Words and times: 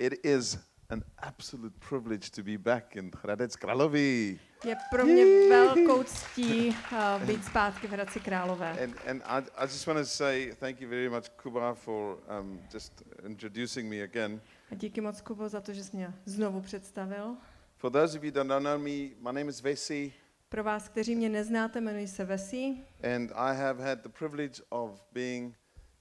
It 0.00 0.24
is 0.24 0.56
an 0.88 1.04
absolute 1.22 1.78
privilege 1.78 2.30
to 2.30 2.42
be 2.42 2.56
back 2.56 2.96
in 2.96 3.10
Hradec 3.22 3.56
Králové. 3.56 4.38
Je 4.64 4.76
pro 4.90 5.04
mě 5.04 5.24
velkou 5.48 6.02
ctí 6.02 6.68
uh, 6.68 7.22
být 7.26 7.44
zpátky 7.44 7.86
v 7.86 7.90
Hradci 7.90 8.20
Králové. 8.20 8.70
And, 8.84 8.94
and 9.06 9.22
I, 9.26 9.42
I 9.56 9.62
just 9.62 9.86
want 9.86 9.98
to 9.98 10.04
say 10.04 10.52
thank 10.60 10.80
you 10.80 10.88
very 10.88 11.08
much, 11.10 11.28
Kuba, 11.36 11.74
for 11.74 12.18
um, 12.38 12.60
just 12.72 13.02
introducing 13.26 13.90
me 13.90 14.02
again. 14.02 14.40
A 14.70 14.74
díky 14.74 15.00
moc, 15.00 15.20
Kubo, 15.20 15.48
za 15.48 15.60
to, 15.60 15.72
že 15.72 15.84
jsi 15.84 15.96
mě 15.96 16.14
znovu 16.24 16.60
představil. 16.60 17.36
For 17.76 17.92
those 17.92 18.18
of 18.18 18.24
you 18.24 18.30
that 18.30 18.46
don't 18.46 18.64
know 18.64 18.78
me, 18.78 19.14
my 19.18 19.32
name 19.32 19.48
is 19.48 19.60
Vesi, 19.60 20.12
Pro 20.48 20.64
vás, 20.64 20.88
kteří 20.88 21.16
mě 21.16 21.28
neznáte, 21.28 21.80
jmenuji 21.80 22.08
se 22.08 22.24
Vesí 22.24 22.84
and 23.14 23.32
I 23.34 23.56
have 23.56 23.84
had 23.84 24.02
the 24.02 24.08
privilege 24.08 24.62
of 24.68 25.00
being 25.12 25.54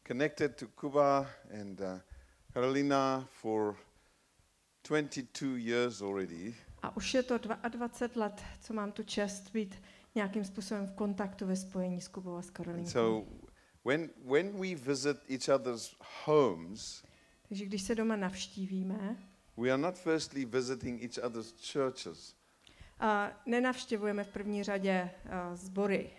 connected 0.08 0.56
to 0.56 0.68
Kuba 0.68 1.28
and 1.62 1.82
uh, 1.82 2.00
Carolina 2.54 3.28
for 3.42 3.76
22 4.84 5.58
years 5.58 6.02
already. 6.02 6.56
a 6.82 6.98
už 6.98 7.14
je 7.14 7.24
to 7.24 7.38
22 7.38 8.26
let, 8.26 8.44
co 8.62 8.74
mám 8.74 8.92
tu 8.92 9.04
čest 9.04 9.52
být 9.52 9.82
nějakým 10.16 10.46
způsobem 10.46 10.88
v 10.88 10.92
kontaktu 10.96 11.46
ve 11.46 11.56
spojení 11.56 12.02
s 12.02 12.08
Kubou 12.08 12.36
a 12.36 12.42
s 12.42 12.52
so 12.86 13.28
when, 13.86 14.10
when 14.26 14.52
we 14.60 14.76
visit 14.76 15.18
each 15.30 15.50
other's 15.60 15.96
homes, 16.26 17.04
Takže 17.48 17.66
když 17.66 17.82
se 17.82 17.96
doma 17.96 18.16
navštívíme, 18.16 19.18
we 19.58 19.70
are 19.72 19.82
not 19.82 19.98
firstly 19.98 20.46
visiting 20.46 21.02
each 21.04 21.26
other's 21.26 21.72
churches. 21.74 22.36
a 23.00 23.32
nenavštěvujeme 23.46 24.24
v 24.24 24.28
první 24.28 24.64
řadě 24.64 25.10
uh, 25.26 25.56
sbory, 25.56 26.10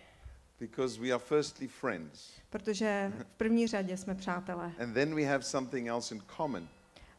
because 0.59 1.01
we 1.01 1.09
are 1.11 1.19
firstly 1.19 1.67
friends. 1.67 2.31
protože 2.49 3.13
v 3.19 3.25
první 3.37 3.67
řadě 3.67 3.97
jsme 3.97 4.15
přátelé. 4.15 4.73
And 4.79 4.93
then 4.93 5.15
we 5.15 5.23
have 5.23 5.43
something 5.43 5.87
else 5.87 6.15
in 6.15 6.21
common, 6.37 6.67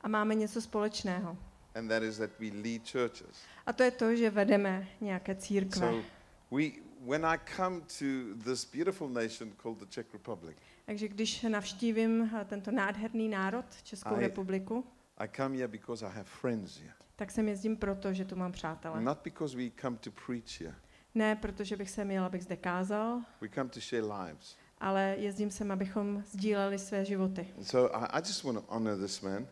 a 0.02 0.08
máme 0.08 0.34
něco 0.34 0.60
společného. 0.60 1.36
and 1.74 1.88
that 1.88 2.02
is 2.02 2.18
that 2.18 2.30
we 2.40 2.46
lead 2.46 2.90
churches. 2.90 3.36
A 3.66 3.72
to 3.72 3.82
je 3.82 3.90
to, 3.90 4.16
že 4.16 4.30
vedeme 4.30 4.88
nějaké 5.00 5.34
církve. 5.34 5.88
So 5.92 6.02
we, 6.50 6.64
when 7.06 7.26
I 7.26 7.38
come 7.56 7.80
to 7.80 8.34
this 8.44 8.64
beautiful 8.74 9.08
nation 9.08 9.52
called 9.62 9.78
the 9.78 9.86
Czech 9.86 10.06
Republic, 10.12 10.56
Takže 10.86 11.08
když 11.08 11.42
navštívím 11.42 12.30
eh, 12.40 12.44
tento 12.44 12.70
nádherný 12.70 13.28
národ, 13.28 13.64
Českou 13.82 14.14
je- 14.14 14.20
republiku, 14.20 14.84
I 15.18 15.28
come 15.36 15.56
here 15.56 15.68
because 15.68 16.06
I 16.06 16.10
have 16.10 16.24
friends 16.24 16.78
here. 16.78 16.92
tak 17.16 17.30
sem 17.30 17.48
jezdím 17.48 17.76
proto, 17.76 18.12
že 18.12 18.24
tu 18.24 18.36
mám 18.36 18.52
přátele. 18.52 19.00
Not 19.02 19.18
because 19.24 19.56
we 19.56 19.70
come 19.80 19.96
to 19.96 20.10
preach 20.26 20.60
here. 20.60 20.74
Ne 21.14 21.36
protože 21.36 21.76
bych 21.76 21.90
sem 21.90 22.10
jel, 22.10 22.24
abych 22.24 22.42
zde 22.42 22.56
kázal, 22.56 23.20
We 23.40 23.48
come 23.48 23.70
to 23.70 23.80
share 23.80 24.02
lives. 24.02 24.56
ale 24.80 25.14
jezdím 25.18 25.50
sem, 25.50 25.70
abychom 25.70 26.22
sdíleli 26.26 26.78
své 26.78 27.04
životy. 27.04 27.48
So 27.62 27.96
I, 27.96 28.06
I 28.06 28.18
just 28.18 28.44
want 28.44 28.58
to 28.58 28.64
honor 28.68 28.98
this 28.98 29.20
man. 29.20 29.46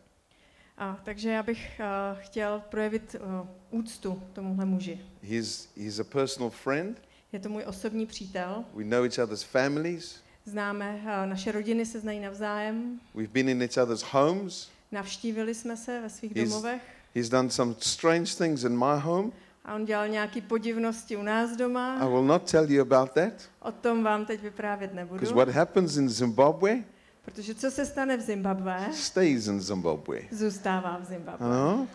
A, 0.81 0.97
takže 1.03 1.29
já 1.29 1.43
bych 1.43 1.71
uh, 1.79 2.19
chtěl 2.19 2.61
projevit 2.69 3.15
uh, 3.19 3.79
úctu 3.79 4.23
tomuhle 4.33 4.65
muži. 4.65 4.99
He's, 5.23 5.69
he's 5.77 5.99
a 5.99 6.03
personal 6.03 6.49
friend. 6.49 7.01
Je 7.33 7.39
to 7.39 7.49
můj 7.49 7.63
osobní 7.67 8.05
přítel. 8.05 8.63
We 8.73 8.83
know 8.83 9.03
each 9.03 9.17
other's 9.23 9.43
families. 9.43 10.21
Známe, 10.45 10.95
uh, 11.03 11.29
naše 11.29 11.51
rodiny 11.51 11.85
se 11.85 11.99
znají 11.99 12.19
navzájem. 12.19 12.99
We've 13.15 13.33
been 13.33 13.49
in 13.49 13.61
each 13.61 13.77
other's 13.83 14.01
homes. 14.11 14.69
Navštívili 14.91 15.55
jsme 15.55 15.77
se 15.77 16.01
ve 16.01 16.09
svých 16.09 16.31
He's- 16.31 16.49
domovech. 16.49 16.81
He's 17.15 17.29
done 17.29 17.49
some 17.49 17.75
strange 17.79 18.35
things 18.35 18.63
in 18.63 18.77
my 18.79 18.99
home. 18.99 19.31
A 19.65 19.75
on 19.75 19.85
dělal 19.85 20.07
nějaké 20.07 20.41
podivnosti 20.41 21.15
u 21.17 21.21
nás 21.21 21.51
I 21.51 21.57
doma. 21.57 22.07
will 22.09 22.23
not 22.23 22.51
tell 22.51 22.71
you 22.71 22.81
about 22.81 23.11
that 23.11 23.33
O 23.59 23.71
tom 23.71 24.03
vám 24.03 24.25
teď 24.25 24.41
vyprávět 24.41 24.93
nebudu. 24.93 25.19
because 25.19 25.35
what 25.35 25.49
happens 25.49 25.97
in 25.97 26.09
Zimbabwe 26.09 26.83
Protože 27.25 27.55
co 27.55 27.71
se 27.71 27.85
stane 27.85 28.17
v 28.17 28.21
Zimbabwe, 28.21 28.89
stays 28.93 29.47
in 29.47 29.61
Zimbabwe. 29.61 30.19
zůstává 30.31 30.97
v 30.97 31.05
Zimbabwe. 31.05 31.45
Huh? 31.47 31.87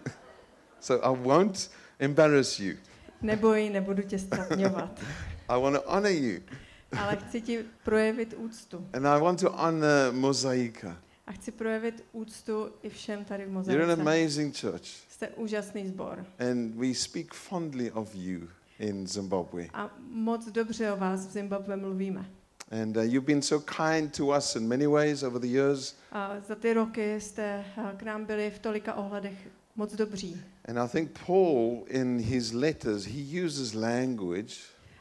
so 0.80 1.06
I 1.06 1.16
won't 1.22 1.70
embarrass 1.98 2.60
you. 2.60 2.76
Neboj, 3.22 3.70
nebudu 3.70 4.02
tě 4.02 4.18
stratňovat. 4.18 5.00
I 5.48 5.60
want 5.62 5.76
to 5.76 5.82
honor 5.92 6.12
you. 6.12 6.40
Ale 6.98 7.16
chci 7.16 7.40
ti 7.40 7.64
projevit 7.84 8.34
úctu. 8.38 8.88
And 8.92 9.06
I 9.06 9.20
want 9.20 9.40
to 9.40 9.50
honor 9.50 10.12
Mosaika. 10.12 10.96
A 11.26 11.32
chci 11.32 11.52
projevit 11.52 12.04
úctu 12.12 12.72
i 12.82 12.88
všem 12.88 13.24
tady 13.24 13.44
v 13.44 13.48
You're 13.48 13.92
an 13.92 13.98
mozaice. 13.98 14.02
amazing 14.02 14.60
church. 14.60 14.86
Jste 15.08 15.28
úžasný 15.28 15.88
sbor. 15.88 16.26
And 16.50 16.74
we 16.74 16.94
speak 16.94 17.34
fondly 17.34 17.90
of 17.90 18.14
you 18.14 18.48
in 18.78 19.06
Zimbabwe. 19.06 19.66
A 19.74 19.90
moc 20.10 20.46
dobře 20.46 20.92
o 20.92 20.96
vás 20.96 21.26
v 21.26 21.30
Zimbabwe 21.30 21.76
mluvíme. 21.76 22.24
And 22.82 22.96
uh, 22.96 23.02
you've 23.02 23.26
been 23.26 23.42
so 23.42 23.60
kind 23.60 24.16
to 24.16 24.30
us 24.30 24.56
in 24.56 24.68
many 24.68 24.86
ways 24.86 25.22
over 25.22 25.40
the 25.40 25.46
years. 25.46 25.96
A 26.12 26.40
za 26.48 26.54
ty 26.54 26.72
roky 26.72 27.20
jste 27.20 27.64
a, 27.76 27.92
k 27.96 28.02
nám 28.02 28.24
byli 28.24 28.50
v 28.50 28.58
tolika 28.58 28.94
ohledech 28.94 29.34
moc 29.76 29.94
dobří. 29.94 30.42
And 30.68 30.78
I 30.78 30.88
think 30.88 31.18
Paul, 31.26 31.84
in 31.88 32.18
his 32.18 32.52
letters, 32.52 33.04
he 33.04 33.44
uses 33.44 33.74
language 33.74 34.54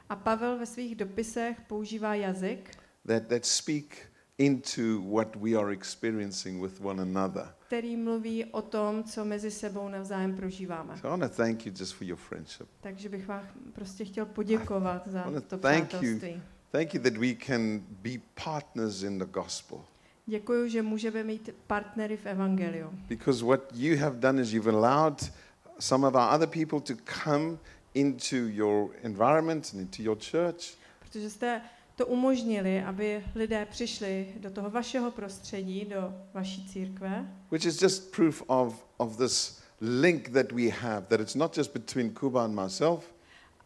A 0.09 0.15
Pavel 0.15 0.57
ve 0.57 0.65
svých 0.65 0.95
dopisech 0.95 1.61
používá 1.67 2.15
jazyk, 2.15 2.77
that, 3.05 3.27
that 3.27 3.45
speak 3.45 3.97
into 4.37 5.01
what 5.01 5.35
we 5.35 5.55
are 5.55 5.73
experiencing 5.73 6.61
with 6.61 6.81
one 6.81 7.01
another. 7.01 7.47
který 7.67 7.95
mluví 7.97 8.45
o 8.45 8.61
tom, 8.61 9.03
co 9.03 9.25
mezi 9.25 9.51
sebou 9.51 9.89
navzájem 9.89 10.35
prožíváme. 10.35 10.97
So 10.97 11.07
I 11.07 11.19
want 11.19 11.31
to 11.31 11.43
thank 11.43 11.65
you 11.65 11.73
just 11.79 11.93
for 11.93 12.07
your 12.07 12.19
friendship. 12.19 12.67
Takže 12.81 13.09
bych 13.09 13.27
vám 13.27 13.47
prostě 13.73 14.05
chtěl 14.05 14.25
poděkovat 14.25 15.07
za 15.07 15.21
wanna 15.23 15.41
to 15.41 15.57
thank 15.57 15.93
you. 15.93 15.99
přátelství. 15.99 16.41
Thank 16.73 16.93
you 16.95 16.99
that 17.01 17.17
we 17.17 17.35
can 17.35 17.83
be 18.01 18.19
partners 18.35 19.03
in 19.03 19.19
the 19.19 19.25
gospel. 19.25 19.85
Děkuji, 20.25 20.69
že 20.69 20.81
můžeme 20.81 21.23
mít 21.23 21.49
partnery 21.67 22.17
v 22.17 22.25
Evangeliu. 22.25 22.89
Because 23.07 23.45
what 23.45 23.61
you 23.75 23.97
have 23.97 24.15
done 24.19 24.41
is 24.41 24.53
you've 24.53 24.75
allowed 24.75 25.31
some 25.79 26.07
of 26.07 26.15
our 26.15 26.33
other 26.33 26.47
people 26.47 26.79
to 26.79 26.93
come 27.23 27.57
into 27.93 28.35
your 28.35 28.89
environment 29.03 29.71
and 29.73 29.81
into 29.81 30.03
your 30.03 30.17
church. 30.31 30.77
Protože 30.99 31.29
jste 31.29 31.61
to 31.95 32.05
umožnili, 32.05 32.83
aby 32.83 33.23
lidé 33.35 33.65
přišli 33.65 34.33
do 34.37 34.49
toho 34.49 34.69
vašeho 34.69 35.11
prostředí, 35.11 35.85
do 35.85 36.13
vaší 36.33 36.67
církve, 36.67 37.25
Which 37.51 37.65
is 37.65 37.81
just 37.81 38.11
proof 38.15 38.43
of, 38.47 38.85
of 38.97 39.17
this 39.17 39.61
link 39.81 40.29
that 40.29 40.51
we 40.51 40.69
have, 40.69 41.01
that 41.01 41.19
it's 41.19 41.35
not 41.35 41.57
just 41.57 41.73
between 41.73 42.13
Kuba 42.13 42.45
and 42.45 42.55
myself, 42.55 43.12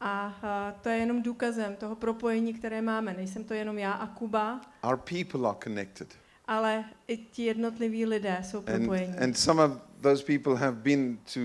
a 0.01 0.33
a 0.43 0.73
to 0.81 0.89
je 0.89 0.97
jenom 0.97 1.21
důkazem 1.23 1.75
toho 1.75 1.95
propojení, 1.95 2.53
které 2.53 2.81
máme. 2.81 3.13
Nejsem 3.13 3.43
to 3.43 3.53
jenom 3.53 3.77
já 3.77 3.91
a 3.91 4.07
Kuba, 4.07 4.61
our 4.83 4.97
people 4.97 5.49
are 5.49 5.57
connected. 5.63 6.07
ale 6.47 6.85
i 7.07 7.17
ti 7.17 7.43
jednotliví 7.45 8.05
lidé 8.05 8.37
jsou 8.43 8.57
And, 8.57 8.65
propojení. 8.65 9.13
and 9.17 9.37
some 9.37 9.63
of 9.63 9.71
those 10.01 10.23
people 10.23 10.55
have 10.55 10.71
been 10.77 11.17
to, 11.33 11.39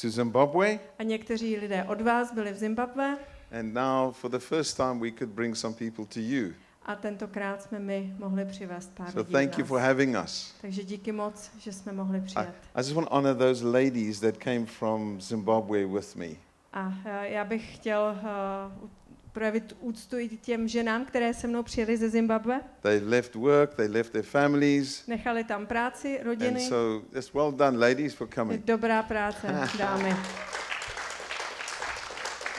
to 0.00 0.10
Zimbabwe, 0.10 0.78
A 0.98 1.02
někteří 1.02 1.56
lidé 1.56 1.84
od 1.84 2.00
vás 2.00 2.32
byli 2.34 2.52
v 2.52 2.56
Zimbabwe 2.58 3.18
and 3.58 3.74
now 3.74 4.12
for 4.12 4.30
the 4.30 4.38
first 4.38 4.76
time 4.76 5.00
we 5.00 5.10
could 5.10 5.30
bring 5.30 5.56
some 5.56 5.74
people 5.74 6.04
to 6.06 6.20
you. 6.20 6.52
a 6.86 6.94
tentokrát 6.96 7.62
jsme 7.62 7.78
my 7.78 8.14
mohli 8.18 8.44
přivést 8.44 8.90
pár 8.94 9.06
So 9.10 9.18
lidí 9.20 9.32
thank 9.32 9.58
you 9.58 9.64
for 9.64 9.80
having 9.80 10.16
us. 10.24 10.54
Takže 10.60 10.84
díky 10.84 11.12
moc, 11.12 11.50
že 11.58 11.72
jsme 11.72 11.92
mohli 11.92 12.18
I, 12.18 12.20
přijet. 12.20 12.54
I 12.74 12.78
just 12.80 12.92
want 12.92 13.08
to 13.08 13.14
honor 13.14 13.36
those 13.36 13.64
ladies 13.66 14.20
that 14.20 14.36
came 14.36 14.66
from 14.66 15.20
Zimbabwe 15.20 15.86
with 15.86 16.16
me. 16.16 16.28
A 16.74 16.92
eh, 17.04 17.28
já 17.28 17.44
bych 17.44 17.74
chtěl 17.74 18.18
eh, 18.18 18.88
projevit 19.32 19.76
úctu 19.80 20.18
i 20.18 20.28
těm 20.28 20.68
ženám, 20.68 21.04
které 21.04 21.34
se 21.34 21.46
mnou 21.46 21.62
přijeli 21.62 21.96
ze 21.96 22.08
Zimbabwe. 22.08 22.60
They 22.80 23.00
left 23.04 23.34
work, 23.34 23.74
they 23.74 23.86
left 23.88 24.12
their 24.12 24.24
families, 24.24 25.06
Nechali 25.06 25.44
tam 25.44 25.66
práci, 25.66 26.18
and 26.18 26.26
rodiny. 26.26 26.60
so 26.60 27.06
just 27.14 27.34
well 27.34 27.52
done, 27.52 27.78
ladies, 27.78 28.14
for 28.14 28.28
coming. 28.28 28.64
Dobrá 28.64 29.02
práce, 29.02 29.68
dámy. 29.78 30.16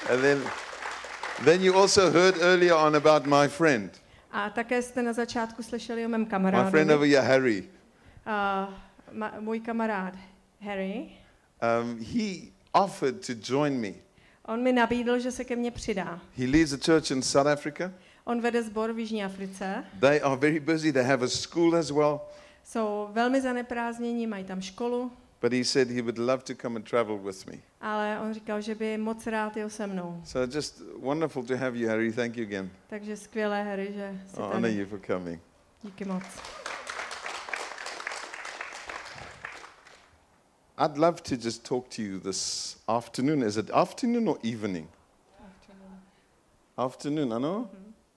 And 0.09 0.21
then, 0.21 0.43
then 1.45 1.61
you 1.61 1.73
also 1.73 2.11
heard 2.11 2.35
earlier 2.41 2.75
on 2.75 2.95
about 2.95 3.25
my 3.25 3.47
friend, 3.47 3.91
A 4.31 4.49
také 4.49 4.81
jste 4.81 5.01
na 5.01 5.13
začátku 5.13 5.63
slyšeli 5.63 6.05
o 6.05 6.09
mém 6.09 6.27
my 6.37 6.69
friend 6.69 6.91
over 6.91 7.07
here, 7.07 7.21
Harry. 7.21 7.63
Uh, 8.27 8.73
ma, 9.11 9.33
můj 9.39 9.59
kamarád 9.59 10.13
Harry, 10.61 11.09
Um, 11.81 11.99
he 11.99 12.51
offered 12.73 13.25
to 13.25 13.33
join 13.33 13.79
me. 13.79 14.04
On 14.45 14.63
mi 14.63 14.73
nabídl, 14.73 15.19
že 15.19 15.31
se 15.31 15.43
ke 15.43 15.55
mně 15.55 15.71
přidá. 15.71 16.19
He 16.37 16.45
leads 16.45 16.73
a 16.73 16.77
church 16.85 17.11
in 17.11 17.21
South 17.21 17.47
Africa. 17.47 17.91
On 18.25 18.41
vede 18.41 18.63
sbor 18.63 18.93
v 18.93 18.99
Jižní 18.99 19.23
Africe. 19.23 19.83
They 19.99 20.21
are 20.23 20.35
very 20.35 20.59
busy. 20.59 20.93
They 20.93 21.03
have 21.03 21.25
a 21.25 21.27
school 21.27 21.75
as 21.75 21.91
well. 21.91 22.21
Jsou 22.63 23.09
velmi 23.11 23.41
zaneprázdnění, 23.41 24.27
mají 24.27 24.43
tam 24.43 24.61
školu, 24.61 25.11
But 25.41 25.53
he 25.53 25.63
said 25.65 25.89
he 25.91 26.01
would 26.01 26.17
love 26.17 26.37
to 26.43 26.53
come 26.61 26.75
and 26.75 26.89
travel 26.89 27.17
with 27.17 27.45
me. 27.45 27.53
ale 27.81 28.19
on 28.19 28.33
říkal, 28.33 28.61
že 28.61 28.75
by 28.75 28.97
moc 28.97 29.27
rád 29.27 29.57
jel 29.57 29.69
se 29.69 29.87
mnou. 29.87 30.21
So 30.25 30.55
just 30.57 30.81
wonderful 30.99 31.43
to 31.43 31.57
have 31.57 31.77
you, 31.77 31.89
Harry. 31.89 32.11
Thank 32.13 32.37
you 32.37 32.43
again. 32.45 32.69
Takže 32.87 33.17
skvělé, 33.17 33.63
Harry, 33.63 33.93
že 33.95 34.19
jsi 34.27 34.35
honor 34.41 34.61
tady. 34.61 34.73
you 34.73 34.85
for 34.85 34.99
coming. 34.99 35.41
Díky 35.83 36.05
moc. 36.05 36.23
I'd 40.77 40.97
love 40.97 41.21
to 41.21 41.35
just 41.35 41.63
talk 41.63 41.89
to 41.89 42.01
you 42.01 42.19
this 42.19 42.75
afternoon. 42.87 43.43
Is 43.43 43.57
it 43.57 43.69
afternoon 43.69 44.27
or 44.27 44.37
evening? 44.43 44.87
Afternoon, 46.77 47.33
ano? 47.33 47.69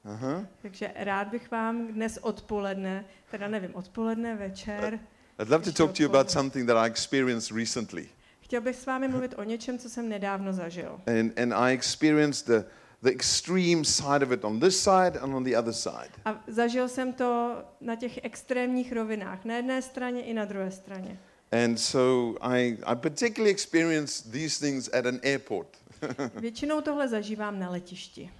Uh-huh. 0.05 0.47
Takže 0.63 0.91
rád 0.97 1.29
bych 1.29 1.51
vám 1.51 1.87
dnes 1.87 2.19
odpoledne, 2.23 3.05
teda 3.31 3.49
nevím, 3.49 3.75
odpoledne, 3.75 4.37
večer, 4.37 5.01
I'd 5.39 5.49
love 5.49 5.65
to 5.65 5.73
talk 5.73 5.93
to 5.93 6.03
you 6.03 6.09
about 6.09 6.31
something 6.31 6.67
that 6.67 6.77
I 6.77 6.87
experienced 6.87 7.57
recently. 7.57 8.09
Chtěl 8.41 8.61
bych 8.61 8.77
s 8.77 8.87
vámi 8.87 9.09
mluvit 9.09 9.35
o 9.37 9.45
něčem, 9.45 9.79
co 9.79 9.89
jsem 9.89 10.09
nedávno 10.09 10.53
zažil. 10.53 11.01
And, 11.07 11.39
and 11.39 11.53
I 11.55 11.73
experienced 11.73 12.47
the, 12.47 12.65
the 13.03 13.11
extreme 13.11 13.85
side 13.85 14.27
of 14.27 14.33
it 14.33 14.45
on 14.45 14.61
this 14.61 14.83
side 14.83 15.19
and 15.21 15.35
on 15.35 15.45
the 15.45 15.57
other 15.59 15.73
side. 15.73 16.11
A 16.25 16.45
zažil 16.47 16.89
jsem 16.89 17.13
to 17.13 17.63
na 17.81 17.97
těch 17.97 18.25
extrémních 18.25 18.93
rovinách, 18.93 19.45
na 19.45 19.55
jedné 19.55 19.83
straně 19.83 20.23
i 20.23 20.35
na 20.35 20.45
druhé 20.45 20.71
straně. 20.71 21.19
And 21.53 21.79
so 21.79 22.39
I, 22.41 22.77
I 22.87 22.95
particularly 22.95 23.51
experienced 23.51 24.33
these 24.33 24.59
things 24.59 24.89
at 24.93 25.07
an 25.07 25.21
airport. 25.23 25.67
Většinou 26.35 26.81
tohle 26.81 27.09
zažívám 27.09 27.59
na 27.59 27.71
letišti. 27.71 28.31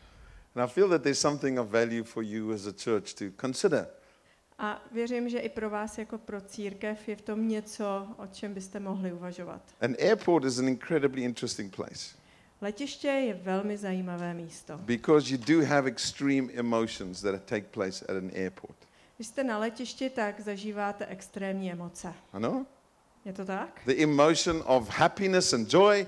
And 0.55 0.71
I 0.71 0.73
feel 0.73 0.89
that 0.89 1.03
there's 1.03 1.19
something 1.19 1.59
of 1.59 1.69
value 1.69 2.05
for 2.05 2.25
you 2.25 2.53
as 2.53 2.67
a 2.67 2.73
church 2.85 3.15
to 3.15 3.25
consider. 3.41 3.87
A 4.59 4.83
věřím, 4.93 5.29
že 5.29 5.39
i 5.39 5.49
pro 5.49 5.71
vás 5.71 5.99
jako 5.99 6.19
pro 6.19 6.41
církev 6.41 7.09
je 7.09 7.17
v 7.17 7.23
tom 7.23 7.49
něco, 7.49 8.07
o 8.17 8.27
čem 8.27 8.55
byste 8.55 8.81
mohli 8.81 9.13
uvažovat. 9.13 9.63
An 9.81 9.97
airport 9.99 10.45
is 10.45 10.59
an 10.59 10.69
incredibly 10.69 11.23
interesting 11.23 11.77
place 11.77 12.19
Letiště 12.61 13.09
je 13.09 13.35
velmi 13.35 13.77
zajímavé 13.77 14.35
místo. 14.35 14.79
because 14.79 15.35
you 15.35 15.39
do 15.47 15.67
have 15.67 15.89
extreme 15.89 16.53
emotions 16.53 17.21
that 17.21 17.43
take 17.45 17.67
place 17.71 18.05
at 18.05 18.17
an 18.17 18.31
airport. 18.35 18.77
Když 19.17 19.27
jste 19.29 19.45
na 19.45 19.59
letišti, 19.59 20.11
tak 20.11 20.41
zažíváte 20.41 21.07
extrémní 21.07 21.73
emoce. 21.73 22.15
Ano? 22.33 22.67
Je 23.29 23.35
to 23.35 23.45
tak? 23.45 23.81
The 23.85 24.03
emotion 24.03 24.63
of 24.67 24.89
happiness 24.89 25.53
and 25.53 25.69
joy 25.69 26.07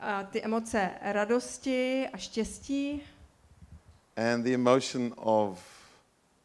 A 0.00 0.24
ty 0.24 0.42
emoce 0.42 0.90
radosti 1.02 2.08
a 2.12 2.16
štěstí 2.16 3.00
and 4.16 4.44
the 4.44 4.54
emotion 4.54 5.14
of 5.16 5.60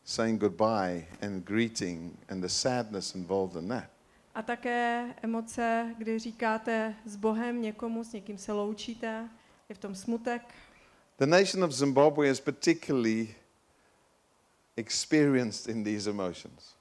saying 0.04 0.40
goodbye 0.40 1.08
and 1.22 1.44
greeting 1.44 2.18
and 2.30 2.42
the 2.42 2.50
sadness 2.50 3.16
involved 3.16 3.64
in 3.64 3.70
that. 3.70 3.90
a 4.36 4.42
také 4.42 5.14
emoce, 5.22 5.96
kdy 5.98 6.20
říkáte 6.20 6.96
s 7.06 7.16
Bohem 7.16 7.62
někomu, 7.62 8.04
s 8.04 8.14
někým 8.14 8.38
se 8.38 8.52
loučíte, 8.54 9.30
je 9.70 9.76
v 9.76 9.78
tom 9.78 9.96
smutek. 9.96 10.42
The 11.18 11.26
nation 11.26 11.64
of 11.64 11.72
Zimbabwe 11.72 12.30
is 12.30 12.40
particularly 12.40 13.36
experienced 14.78 15.76
in 15.76 15.84
these 15.84 16.10
emotions. 16.10 16.75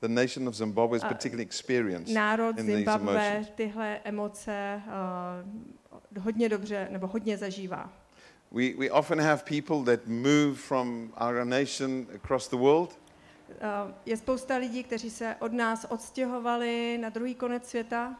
The 0.00 0.08
nation 0.08 0.48
of 0.48 0.54
Zimbabwe 0.54 0.96
is 0.96 1.02
particularly 1.04 1.42
experienced. 1.44 2.14
Národ 2.14 2.58
in 2.58 2.66
these 2.66 2.76
Zimbabwe 2.78 3.26
emotions. 3.26 3.48
tyhle 3.54 4.00
emoce 4.04 4.82
uh, 6.16 6.22
hodně 6.22 6.48
dobře 6.48 6.88
nebo 6.90 7.06
hodně 7.06 7.38
zažívá. 7.38 7.92
We, 8.52 8.62
we 8.78 8.90
often 8.90 9.20
have 9.20 9.42
people 9.44 9.96
that 9.96 10.06
move 10.06 10.54
from 10.54 11.12
our 11.20 11.44
nation 11.44 12.06
across 12.14 12.48
the 12.48 12.56
world, 12.56 12.98
Uh, 13.50 13.92
je 14.06 14.16
spousta 14.16 14.56
lidí, 14.56 14.84
kteří 14.84 15.10
se 15.10 15.36
od 15.40 15.52
nás 15.52 15.86
odstěhovali 15.88 16.98
na 17.00 17.08
druhý 17.08 17.34
konec 17.34 17.68
světa. 17.68 18.16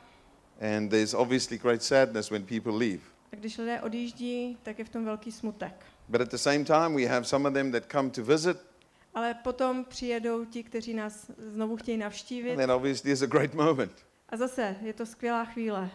and 0.77 0.89
there's 0.89 1.15
obviously 1.15 1.59
great 1.59 1.83
sadness 1.83 2.31
when 2.31 2.45
people 2.45 2.73
leave. 2.73 3.01
A 3.33 3.37
když 3.37 3.59
lidé 3.59 3.81
odjíždí, 3.81 4.59
tak 4.63 4.79
je 4.79 4.85
v 4.85 4.89
tom 4.89 5.05
velký 5.05 5.33
smutek. 5.33 5.87
But 6.09 6.21
at 6.21 6.29
the 6.31 6.37
same 6.39 6.65
time, 6.65 6.95
we 6.97 7.07
have 7.07 7.25
some 7.25 7.49
of 7.49 7.55
them 7.55 7.73
that 7.73 7.85
come 7.93 8.11
to 8.11 8.25
visit, 8.25 8.57
Ale 9.15 9.35
potom 9.35 9.85
přijedou 9.85 10.45
ti, 10.45 10.63
kteří 10.63 10.95
nás 10.95 11.31
znovu 11.39 11.77
chtějí 11.77 11.99
navštívit. 11.99 12.51
and 12.53 12.59
that 12.67 12.71
obviously 12.77 13.11
is 13.13 13.23
a 13.23 13.27
great 13.27 13.55
moment. 13.55 13.93
A 14.29 14.37
zase 14.37 14.77
je 14.83 14.93
to 14.93 15.07
skvělá 15.07 15.45
chvíle. 15.45 15.91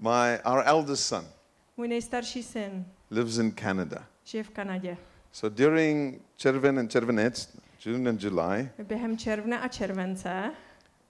My, 0.00 0.38
our 0.44 0.62
eldest 0.64 1.04
son 1.06 1.26
Můj 1.76 1.88
nejstarší 1.88 2.42
syn 2.42 2.86
lives 3.10 3.38
in 3.38 3.52
Canada. 3.52 4.06
žije 4.24 4.44
v 4.44 4.50
Kanadě. 4.50 4.96
So 5.32 5.56
during 5.64 6.22
Cherven 6.42 6.78
and 6.78 6.92
Chervenets, 6.92 7.56
June 7.86 8.10
and 8.10 8.22
July, 8.22 8.70
Během 8.82 9.18
června 9.18 9.58
a 9.58 9.68
července 9.68 10.52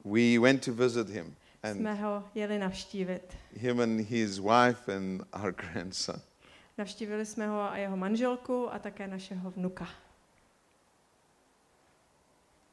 we 0.05 0.39
went 0.39 0.65
to 0.65 0.73
visit 0.75 1.09
him. 1.09 1.35
And 1.63 1.75
jsme 1.77 1.95
ho 1.95 2.25
jeli 2.35 2.59
navštívit. 2.59 3.37
him 3.57 3.81
and 3.81 4.01
his 4.01 4.39
wife 4.39 4.97
and 4.97 5.23
our 5.43 5.53
grandson. 5.73 6.17
Navštívili 6.79 7.27
jsme 7.27 7.49
ho 7.49 7.61
a 7.61 7.77
jeho 7.77 7.97
manželku 7.97 8.75
a 8.75 8.79
také 8.79 9.07
našeho 9.09 9.51
vnuka. 9.51 9.89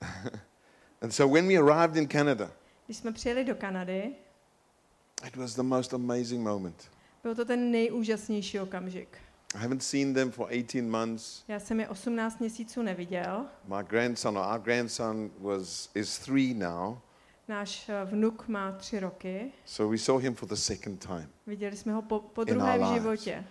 And 1.01 1.11
so 1.13 1.27
when 1.33 1.47
we 1.47 1.57
arrived 1.57 1.97
in 1.97 2.07
Canada, 2.07 2.51
Když 2.85 2.97
jsme 2.97 3.11
přijeli 3.11 3.43
do 3.43 3.55
Kanady, 3.55 4.15
it 5.27 5.35
was 5.35 5.55
the 5.55 5.63
most 5.63 5.93
amazing 5.93 6.43
moment. 6.43 6.91
byl 7.23 7.35
to 7.35 7.45
ten 7.45 7.71
nejúžasnější 7.71 8.59
okamžik. 8.59 9.17
I 9.55 9.57
haven't 9.57 9.83
seen 9.83 10.13
them 10.13 10.31
for 10.31 10.47
18 10.51 10.89
months. 10.89 11.43
Já 11.47 11.59
jsem 11.59 11.79
je 11.79 11.87
18 11.87 12.39
měsíců 12.39 12.81
neviděl. 12.81 13.45
My 13.67 13.83
grandson, 13.89 14.37
or 14.37 14.45
our 14.53 14.59
grandson, 14.59 15.31
was 15.39 15.89
is 15.95 16.19
three 16.19 16.53
now. 16.53 16.97
Náš 17.47 17.89
eh, 17.89 18.05
vnuk 18.05 18.47
má 18.47 18.71
tři 18.71 18.99
roky. 18.99 19.51
So 19.65 19.91
we 19.91 19.97
saw 19.97 20.21
him 20.21 20.35
for 20.35 20.49
the 20.49 20.55
second 20.55 21.05
time. 21.05 21.29
Viděli 21.47 21.77
jsme 21.77 21.93
ho 21.93 22.01
po, 22.01 22.19
po 22.19 22.43
druhé 22.43 22.79
v 22.79 22.93
životě. 22.93 23.45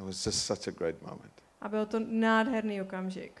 It 0.00 0.06
was 0.06 0.26
just 0.26 0.46
such 0.46 0.68
a 0.68 0.70
great 0.70 1.02
moment. 1.02 1.32
A 1.60 1.68
byl 1.68 1.86
to 1.86 2.00
nádherný 2.00 2.82
okamžik. 2.82 3.40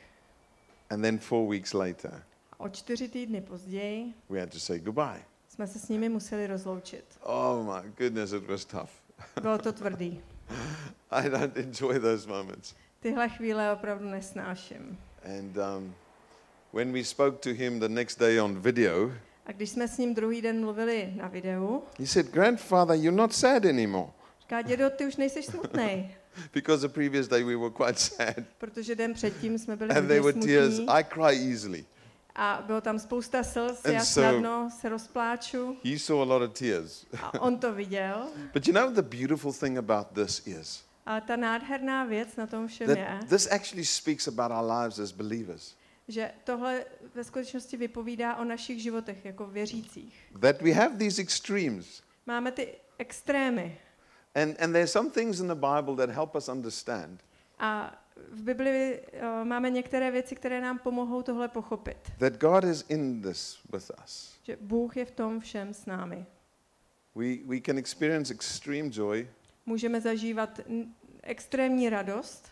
And 0.90 1.02
then 1.02 1.18
four 1.18 1.50
weeks 1.50 1.72
later, 1.72 2.22
o 2.64 2.68
čtyři 2.68 3.08
týdny 3.08 3.40
později 3.40 4.14
we 4.30 4.40
had 4.40 4.50
to 4.50 4.58
say 4.60 4.78
goodbye. 4.78 5.22
jsme 5.48 5.66
se 5.66 5.78
s 5.78 5.88
nimi 5.88 6.08
museli 6.08 6.46
rozloučit. 6.46 7.04
Oh 7.22 7.64
my 7.74 7.90
goodness, 7.98 8.32
it 8.32 8.46
was 8.48 8.64
tough. 8.64 8.90
Bylo 9.42 9.58
to 9.58 9.72
tvrdý. 9.72 10.20
I 11.10 11.30
don't 11.30 11.56
enjoy 11.56 12.00
those 12.00 12.28
moments. 12.28 12.74
Tyhle 13.00 13.28
chvíle 13.28 13.72
opravdu 13.72 14.08
nesnáším. 14.08 14.98
And 15.38 15.56
um, 15.56 15.94
when 16.72 16.92
we 16.92 17.04
spoke 17.04 17.38
to 17.38 17.48
him 17.62 17.80
the 17.80 17.88
next 17.88 18.18
day 18.18 18.40
on 18.40 18.60
video, 18.60 19.12
A 19.46 19.52
když 19.52 19.70
jsme 19.70 19.88
s 19.88 19.98
ním 19.98 20.14
druhý 20.14 20.42
den 20.42 20.60
mluvili 20.60 21.12
na 21.16 21.28
videu, 21.28 21.82
he 21.98 22.06
said, 22.06 22.26
Grandfather, 22.30 22.96
you're 22.96 23.16
not 23.16 23.32
sad 23.34 23.64
anymore. 23.64 24.10
říká, 24.40 24.62
dědo, 24.62 24.90
ty 24.90 25.06
už 25.06 25.16
nejsi 25.16 25.42
smutný, 25.42 26.14
Because 26.54 26.88
the 26.88 26.94
previous 26.94 27.28
day 27.28 27.44
we 27.44 27.56
were 27.56 27.70
quite 27.70 27.98
sad. 28.00 28.36
protože 28.58 28.94
den 28.94 29.14
předtím 29.14 29.58
jsme 29.58 29.76
byli 29.76 29.90
And 29.90 30.08
there 30.08 30.20
were 30.20 30.32
tears. 30.32 30.74
smutní 30.74 30.88
I 30.88 31.04
cry 31.04 31.50
easily. 31.52 31.84
A 32.36 32.62
bylo 32.66 32.80
tam 32.80 32.98
spousta 32.98 33.42
slz, 33.44 33.84
And 33.84 33.92
já 33.92 34.00
so- 34.04 34.20
snadno 34.20 34.70
se 34.80 34.88
rozpláču 34.88 35.76
He 35.84 35.98
saw 35.98 36.20
a 36.20 36.24
lot 36.24 36.42
of 36.42 36.58
tears. 36.58 37.06
a 37.22 37.40
on 37.40 37.58
to 37.58 37.72
viděl. 37.72 38.28
But 38.52 38.66
you 38.68 38.72
know, 38.74 38.90
the 38.92 39.02
beautiful 39.02 39.52
thing 39.52 39.78
about 39.78 40.06
this 40.14 40.46
is 40.46 40.84
A 41.06 41.20
ta 41.20 41.36
nádherná 41.36 42.04
věc 42.04 42.36
na 42.36 42.46
tom 42.46 42.66
všem 42.68 42.90
je, 42.90 43.18
this 43.28 43.46
actually 43.50 43.84
speaks 43.84 44.28
about 44.28 44.50
our 44.52 44.70
lives 44.80 44.98
as 44.98 45.12
believers. 45.12 45.76
že 46.08 46.30
tohle 46.44 46.84
ve 47.14 47.24
skutečnosti 47.24 47.76
vypovídá 47.76 48.36
o 48.36 48.44
našich 48.44 48.82
životech 48.82 49.24
jako 49.24 49.46
věřících. 49.46 50.14
That 50.40 50.62
we 50.62 50.70
have 50.72 50.96
these 50.96 51.22
extremes. 51.22 52.02
Máme 52.26 52.52
ty 52.52 52.74
extrémy 52.98 53.78
And, 54.34 54.56
and 54.60 54.72
there 54.72 54.80
are 54.82 54.86
some 54.86 55.10
things 55.10 55.40
in 55.40 55.48
the 55.48 55.54
Bible 55.54 55.96
that 56.06 56.10
help 56.10 56.34
us 56.34 56.48
understand 56.48 57.20
a 57.58 58.03
v 58.30 58.42
Bibli 58.42 59.00
uh, 59.12 59.44
máme 59.44 59.70
některé 59.70 60.10
věci, 60.10 60.34
které 60.36 60.60
nám 60.60 60.78
pomohou 60.78 61.22
tohle 61.22 61.48
pochopit. 61.48 61.96
that 62.18 62.32
God 62.32 62.64
is 62.64 62.84
in 62.88 63.22
this 63.22 63.58
with 63.72 63.90
us. 64.04 64.38
Že 64.42 64.56
Bůh 64.60 64.96
je 64.96 65.04
v 65.04 65.10
tom 65.10 65.40
všem 65.40 65.74
s 65.74 65.86
námi. 65.86 66.26
We, 67.14 67.36
we 67.46 67.60
can 67.60 67.78
experience 67.78 68.34
extreme 68.34 68.88
joy, 68.92 69.28
Můžeme 69.66 70.00
zažívat 70.00 70.60
extrémní 71.22 71.90
radost 71.90 72.48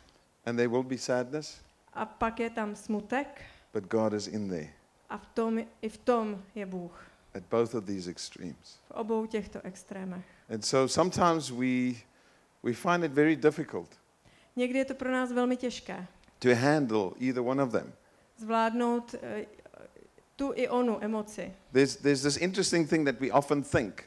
and 0.47 0.57
there 0.57 0.69
will 0.69 0.83
be 0.83 0.99
sadness, 0.99 1.61
a 1.93 2.07
pak 2.07 2.41
je 2.41 2.51
tam 2.51 2.77
smutek 2.77 3.43
but 3.73 3.85
God 3.85 4.13
is 4.13 4.27
in 4.27 4.49
there 4.49 4.69
a 5.11 5.19
v 5.19 5.27
tom, 5.27 5.59
i 5.83 5.89
v 5.89 5.97
tom 5.99 6.43
je 6.55 6.67
Bůh. 6.67 7.07
at 7.35 7.43
both 7.51 7.75
of 7.75 7.85
these 7.85 8.11
extremes. 8.11 8.79
V 8.89 8.91
obou 8.91 9.27
těchto 9.27 9.61
extrémech. 9.67 10.25
And 10.55 10.65
so 10.65 10.89
sometimes 10.89 11.51
we, 11.51 11.93
we 12.63 12.73
find 12.73 13.05
it 13.05 13.13
very 13.13 13.37
difficult 13.37 13.89
Někdy 14.57 14.79
je 14.79 14.85
to 14.85 14.95
pro 14.95 15.13
nás 15.13 15.33
velmi 15.33 15.57
těžké 15.57 16.07
to 16.43 16.55
handle 16.55 17.13
either 17.21 17.41
one 17.41 17.63
of 17.63 17.73
them. 17.73 17.93
zvládnout 18.37 19.15
eh, 19.23 19.47
tu 20.37 20.53
i 20.55 20.69
onu 20.69 21.05
emoci. 21.05 21.53
There's, 21.73 21.97
there's 21.97 22.23
this 22.23 22.37
interesting 22.37 22.89
thing 22.89 23.07
that 23.07 23.21
we 23.21 23.31
often 23.31 23.63
think. 23.63 24.05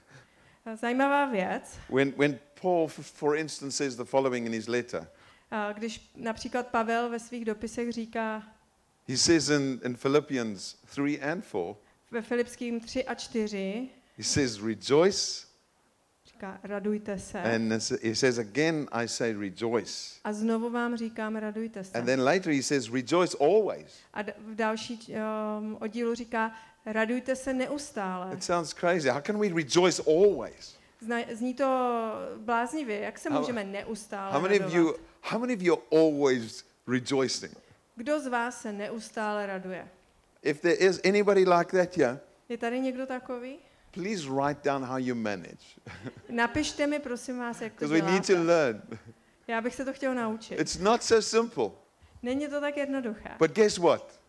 Zajímavá 0.75 1.25
věc, 1.25 1.79
When, 1.89 2.13
when 2.17 2.39
Paul, 2.61 2.87
for 2.87 3.37
instance, 3.37 3.77
says 3.77 3.95
the 3.95 4.03
following 4.03 4.45
in 4.47 4.53
his 4.53 4.67
letter, 4.67 5.07
a 5.51 5.71
když 5.71 6.11
například 6.15 6.67
Pavel 6.67 7.09
ve 7.09 7.19
svých 7.19 7.45
dopisech 7.45 7.91
říká 7.91 8.43
he 9.07 9.17
says 9.17 9.49
in, 9.49 9.79
in 9.85 9.95
Philippians 9.95 10.75
3 10.85 11.21
and 11.21 11.45
4, 11.45 11.75
ve 12.11 12.21
Filipským 12.21 12.79
3 12.79 13.05
a 13.05 13.15
4, 13.15 13.89
he 14.17 14.23
says, 14.23 14.61
Rejoice. 14.61 15.47
Říká 16.35 16.59
radujte 16.63 17.19
se. 17.19 17.41
And 17.41 17.71
he 18.03 18.15
says, 18.15 18.37
Again, 18.37 18.87
I 18.91 19.07
say 19.07 19.33
rejoice. 19.33 20.19
A 20.23 20.33
znovu 20.33 20.69
vám 20.69 20.97
říkám 20.97 21.35
radujte 21.35 21.83
se. 21.83 21.97
And 21.97 22.05
then 22.05 22.23
later 22.23 22.53
he 22.53 22.63
says, 22.63 22.91
Rejoice 22.91 23.37
always. 23.41 23.85
A 24.13 24.23
v 24.23 24.55
další 24.55 24.99
um, 25.59 25.77
oddílu 25.81 26.15
říká 26.15 26.51
radujte 26.85 27.35
se 27.35 27.53
neustále. 27.53 28.33
It 28.33 28.43
sounds 28.43 28.73
crazy. 28.73 29.09
How 29.09 29.21
can 29.21 29.39
we 29.39 29.49
rejoice 29.49 30.03
always? 30.07 30.75
Zna, 31.01 31.17
zní 31.33 31.53
to 31.53 31.89
bláznivě, 32.37 32.99
jak 32.99 33.19
se 33.19 33.29
How- 33.29 33.39
můžeme 33.39 33.63
neustále 33.63 34.33
How 34.33 34.41
many 34.41 34.59
of 34.59 34.61
radovat? 34.61 34.75
you, 34.77 34.95
how 35.21 35.39
many 35.39 35.55
of 35.55 35.61
you 35.61 35.73
are 35.73 36.01
always 36.03 36.65
rejoicing? 36.87 37.57
Kdo 37.95 38.19
z 38.19 38.27
vás 38.27 38.61
se 38.61 38.73
neustále 38.73 39.45
raduje? 39.45 39.87
If 40.43 40.61
there 40.61 40.75
is 40.75 41.01
anybody 41.07 41.45
like 41.45 41.71
that 41.77 41.97
here, 41.97 42.19
Je 42.49 42.57
tady 42.57 42.79
někdo 42.79 43.05
takový? 43.05 43.57
Please 43.95 44.27
write 44.29 44.61
down 44.69 44.83
how 44.83 44.97
you 44.97 45.15
manage. 45.15 45.79
Napište 46.29 46.87
mi, 46.87 46.99
prosím 46.99 47.39
vás, 47.39 47.61
jak 47.61 47.73
to 47.73 47.87
Because 47.87 48.01
we 48.05 48.11
need 48.11 48.25
to 48.27 48.33
děláte. 48.33 48.47
learn. 48.47 48.81
Já 49.47 49.61
bych 49.61 49.75
se 49.75 49.85
to 49.85 49.93
chtěl 49.93 50.13
naučit. 50.15 50.59
It's 50.59 50.77
not 50.77 51.03
so 51.03 51.21
simple. 51.21 51.69
Není 52.23 52.47
to 52.47 52.61
tak 52.61 52.77
jednoduché. 52.77 53.35
But 53.39 53.51
guess 53.51 53.77
what? 53.77 54.19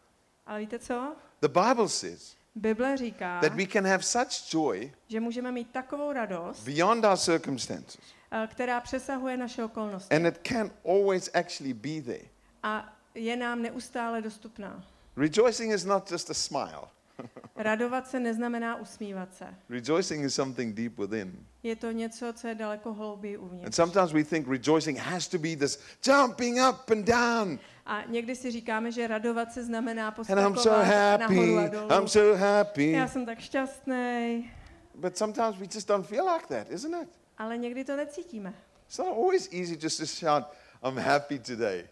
Ale 0.46 0.58
víte 0.58 0.78
co? 0.78 1.16
The 1.40 1.49
Bible 1.49 1.88
says 1.88 2.37
Bible 2.54 2.96
říká, 2.96 3.40
that 3.40 3.52
we 3.54 3.66
can 3.66 3.85
have 3.87 4.02
such 4.02 4.54
joy 4.54 4.92
že 5.08 5.20
můžeme 5.20 5.52
mít 5.52 5.70
takovou 5.70 6.12
radost, 6.12 6.64
beyond 6.64 7.04
our 7.04 7.16
circumstances. 7.16 7.99
eh, 8.32 8.49
která 8.50 8.80
přesahuje 8.80 9.37
naše 9.37 9.64
okolnosti. 9.64 10.14
And 10.16 10.26
it 10.26 10.40
can 10.49 10.70
always 10.85 11.30
actually 11.35 11.73
be 11.75 12.02
there. 12.02 12.28
A 12.62 12.96
je 13.14 13.37
nám 13.37 13.62
neustále 13.62 14.23
dostupná. 14.23 14.85
Rejoicing 15.16 15.73
is 15.75 15.85
not 15.85 16.11
just 16.11 16.30
a 16.30 16.35
smile. 16.35 16.80
Radovat 17.56 18.08
se 18.08 18.20
neznamená 18.20 18.76
usmívat 18.76 19.35
se. 19.35 19.46
Rejoicing 19.68 20.25
is 20.25 20.35
something 20.35 20.75
deep 20.76 20.99
within. 20.99 21.46
Je 21.62 21.76
to 21.76 21.90
něco, 21.90 22.32
co 22.32 22.49
je 22.49 22.54
daleko 22.54 22.92
hlouběji 22.92 23.37
And 23.37 23.44
uvnitř. 23.44 23.76
sometimes 23.76 24.12
we 24.12 24.25
think 24.25 24.49
rejoicing 24.49 24.99
has 24.99 25.28
to 25.28 25.38
be 25.38 25.56
this 25.56 25.80
jumping 26.06 26.56
up 26.70 26.90
and 26.90 27.06
down. 27.06 27.58
A 27.87 28.02
někdy 28.06 28.37
si 28.37 28.50
říkáme, 28.50 28.92
že 28.92 29.06
radovat 29.06 29.52
se 29.52 29.64
znamená 29.64 30.08
And 30.08 30.14
I'm 30.28 30.35
so 30.35 30.54
poskakovat 30.54 31.20
nahoru 31.20 31.56
a 31.58 31.61
happy. 31.61 31.76
dolů. 31.76 31.88
I'm 32.00 32.08
so 32.08 32.38
happy. 32.40 32.92
Já 32.92 33.08
jsem 33.08 33.26
tak 33.26 33.38
šťastný, 33.38 34.50
But 34.94 35.16
sometimes 35.16 35.56
we 35.56 35.66
just 35.75 35.88
don't 35.88 36.06
feel 36.06 36.28
like 36.35 36.46
that, 36.46 36.70
isn't 36.70 37.02
it? 37.02 37.08
ale 37.38 37.58
někdy 37.58 37.85
to 37.85 37.96
necítíme. 37.96 38.54
It's 38.87 38.99
not 38.99 39.08
always 39.08 39.49
easy 39.52 39.78
just 39.82 39.99
to 40.00 40.06
shout, 40.06 40.44
I'm 40.88 40.96
happy 40.99 41.38
today. 41.38 41.85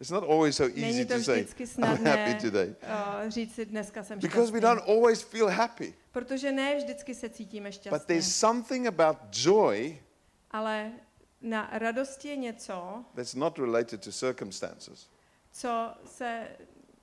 It's- 0.00 0.10
not 0.10 0.24
always 0.30 0.56
so 0.56 0.72
easy 0.80 1.04
to 1.04 1.20
say, 1.22 1.42
vždycky 1.42 1.64
I'm 1.64 1.82
happy 1.84 2.02
snadné 2.02 2.38
today. 2.40 2.74
uh, 3.24 3.28
říct 3.30 3.54
si 3.54 3.66
dneska 3.66 4.02
jsem 4.04 4.18
Because 4.18 4.52
we 4.52 4.58
šťastný. 4.58 4.60
don't 4.60 4.88
always 4.88 5.22
feel 5.22 5.48
happy. 5.48 5.94
Protože 6.12 6.52
ne 6.52 6.76
vždycky 6.76 7.14
se 7.14 7.28
cítíme 7.28 7.68
But 7.68 7.74
šťastně. 7.74 7.98
there's 8.06 8.36
something 8.36 8.86
about 8.86 9.16
joy 9.32 9.98
Ale 10.50 10.92
na 11.40 11.68
radosti 11.72 12.28
je 12.28 12.36
něco, 12.36 13.04
that's 13.14 13.34
not 13.34 13.58
related 13.58 14.04
to 14.04 14.12
circumstances. 14.12 15.08
co 15.52 15.94
se 16.06 16.48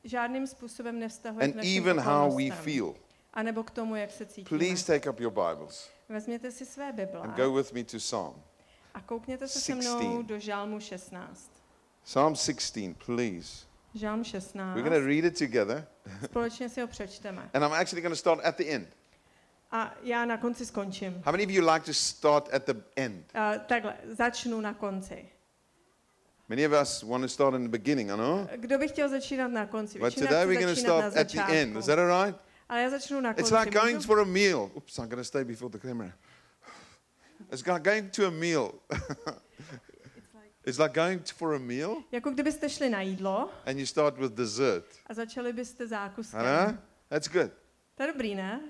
žádným 0.04 0.48
způsobem 0.48 1.00
nevztahuje 1.00 1.46
And 1.46 1.52
k 1.52 1.56
našim 1.56 1.84
even 1.84 2.00
how 2.00 2.36
we 2.38 2.52
feel. 2.56 2.96
A 3.34 3.44
nebo 3.44 3.64
k 3.64 3.72
tomu, 3.72 3.96
jak 3.96 4.12
se 4.12 4.26
cítíme. 4.26 4.58
Please 4.60 4.86
take 4.86 5.10
up 5.10 5.20
your 5.20 5.32
Bibles 5.32 5.90
Vezměte 6.10 6.52
si 6.52 6.66
své 6.66 6.92
Bible 6.94 7.20
and 7.22 7.36
go 7.36 7.54
with 7.54 7.74
me 7.74 7.84
to 7.84 7.98
Psalm. 7.98 8.42
a 8.94 9.02
koukněte 9.02 9.48
se 9.48 9.60
se 9.60 9.66
16. 9.66 10.00
mnou 10.02 10.22
do 10.22 10.40
Žálmu 10.40 10.80
16. 10.80 11.52
Psalm 12.08 12.36
16, 12.36 12.94
please. 12.94 13.66
Žálm 13.94 14.24
16. 14.24 14.76
We're 14.76 14.82
going 14.82 14.94
to 14.94 15.06
read 15.06 15.26
it 15.26 15.38
together. 15.38 15.88
Společně 16.26 16.70
si 16.70 16.82
ho 16.82 16.88
přečteme. 16.88 17.50
And 17.54 17.64
I'm 17.64 17.74
actually 17.74 18.02
going 18.02 18.14
to 18.14 18.16
start 18.16 18.40
at 18.44 18.58
the 18.58 18.64
end. 18.64 18.88
A 19.72 19.96
já 20.04 20.26
na 20.26 20.38
konci 20.38 20.66
skončím. 20.66 21.22
How 21.26 21.32
many 21.32 21.44
of 21.44 21.50
you 21.50 21.72
like 21.74 21.86
to 21.86 21.94
start 21.94 22.54
at 22.54 22.66
the 22.66 22.74
end? 22.96 23.26
Uh, 23.36 23.62
takhle, 23.66 23.94
začnu 24.06 24.62
na 24.62 24.74
konci. 24.74 25.30
Many 26.50 26.66
of 26.66 26.82
us 26.82 27.04
want 27.04 27.24
to 27.24 27.28
start 27.28 27.56
in 27.56 27.64
the 27.64 27.78
beginning, 27.78 28.12
I 28.12 28.16
know. 28.16 28.48
Kdo 28.56 28.78
by 28.78 28.88
chtěl 28.88 29.10
začínat 29.10 29.52
na 29.52 29.66
konci? 29.66 30.00
But 30.00 30.14
today 30.14 30.46
we're 30.46 30.62
going 30.62 30.76
to 30.76 30.82
start 30.82 31.18
at 31.18 31.32
the 31.32 31.42
end. 31.42 31.78
Is 31.78 31.86
that 31.86 32.00
all 32.00 32.26
right? 32.26 32.40
Ale 32.70 32.82
já 32.82 32.90
začnu 32.90 33.22
na 33.22 33.32
It's 33.32 33.52
like 33.52 33.80
going 33.80 34.00
for 34.00 34.20
a 34.20 34.26
meal. 34.26 34.72
Oops, 34.76 34.98
I'm 34.98 35.10
going 35.10 35.24
to 35.24 35.24
stay 35.24 35.44
before 35.44 35.72
the 35.72 35.88
camera. 35.88 36.14
It's 37.52 37.68
like 37.68 37.84
going 37.84 38.10
to 38.12 38.28
a 38.28 38.32
meal. 38.32 38.72
It's 40.68 40.80
like 40.80 40.94
going 41.02 41.22
for 41.36 41.56
a 41.56 41.60
meal 41.60 41.96
Jako 42.12 42.30
kdybyste 42.30 42.70
šli 42.70 42.90
na 42.90 43.02
jídlo 43.02 43.50
and 43.66 43.80
you 43.80 43.86
start 43.86 44.18
with 44.18 44.32
dessert. 44.34 44.86
a 45.08 45.14
začali 45.14 45.54
byste 45.54 45.88
zákuskem. 45.88 46.42
Huh? 46.68 46.76
That's 47.10 47.28
good. 47.28 47.52
To 47.96 48.04
je 48.04 48.08
dobrý, 48.14 48.36
ne? 48.36 48.62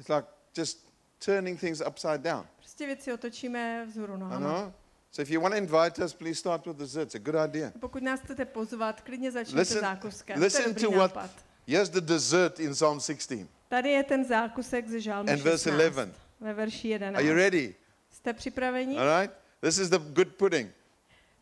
It's 0.00 0.08
like 0.08 0.28
just 0.58 0.88
turning 1.24 1.60
things 1.60 1.82
upside 1.88 2.18
down. 2.18 2.46
Prostě 2.56 2.86
věci 2.86 3.12
otočíme 3.12 3.84
vzhůru 3.86 4.16
nohama. 4.16 4.48
know. 4.60 4.72
So 5.12 5.22
if 5.22 5.30
you 5.30 5.40
want 5.40 5.54
to 5.54 5.58
invite 5.58 6.04
us, 6.04 6.14
please 6.14 6.34
start 6.40 6.66
with 6.66 6.76
dessert. 6.76 7.02
It's 7.02 7.14
a 7.14 7.18
good 7.32 7.48
idea. 7.48 7.72
Pokud 7.80 8.02
nás 8.02 8.20
chcete 8.20 8.44
pozvat, 8.44 9.00
klidně 9.00 9.30
začněte 9.32 9.60
Listen- 9.60 9.80
zákuskem. 9.80 10.40
listen 10.40 10.74
to 10.74 10.80
to 10.80 10.90
what-. 10.90 11.30
Here's 11.66 11.88
the 11.88 12.00
dessert 12.00 12.60
in 12.60 12.72
Psalm 12.72 13.00
16 13.00 13.46
Tady 13.68 13.90
je 13.90 14.02
ten 14.04 14.24
zákusek 14.24 14.88
ze 14.88 15.00
Žálmu 15.00 15.30
and 15.30 15.40
verse 15.40 15.70
16, 15.70 15.80
11. 15.80 16.12
ve 16.40 16.54
verši 16.54 16.88
11. 16.88 17.16
Are 17.18 17.26
you 17.28 17.34
ready? 17.34 17.74
Jste 18.10 18.32
připraveni? 18.32 18.98
All 18.98 19.20
right. 19.20 19.34
This 19.60 19.78
is 19.78 19.88
the 19.88 19.98
good 19.98 20.28
pudding. 20.36 20.70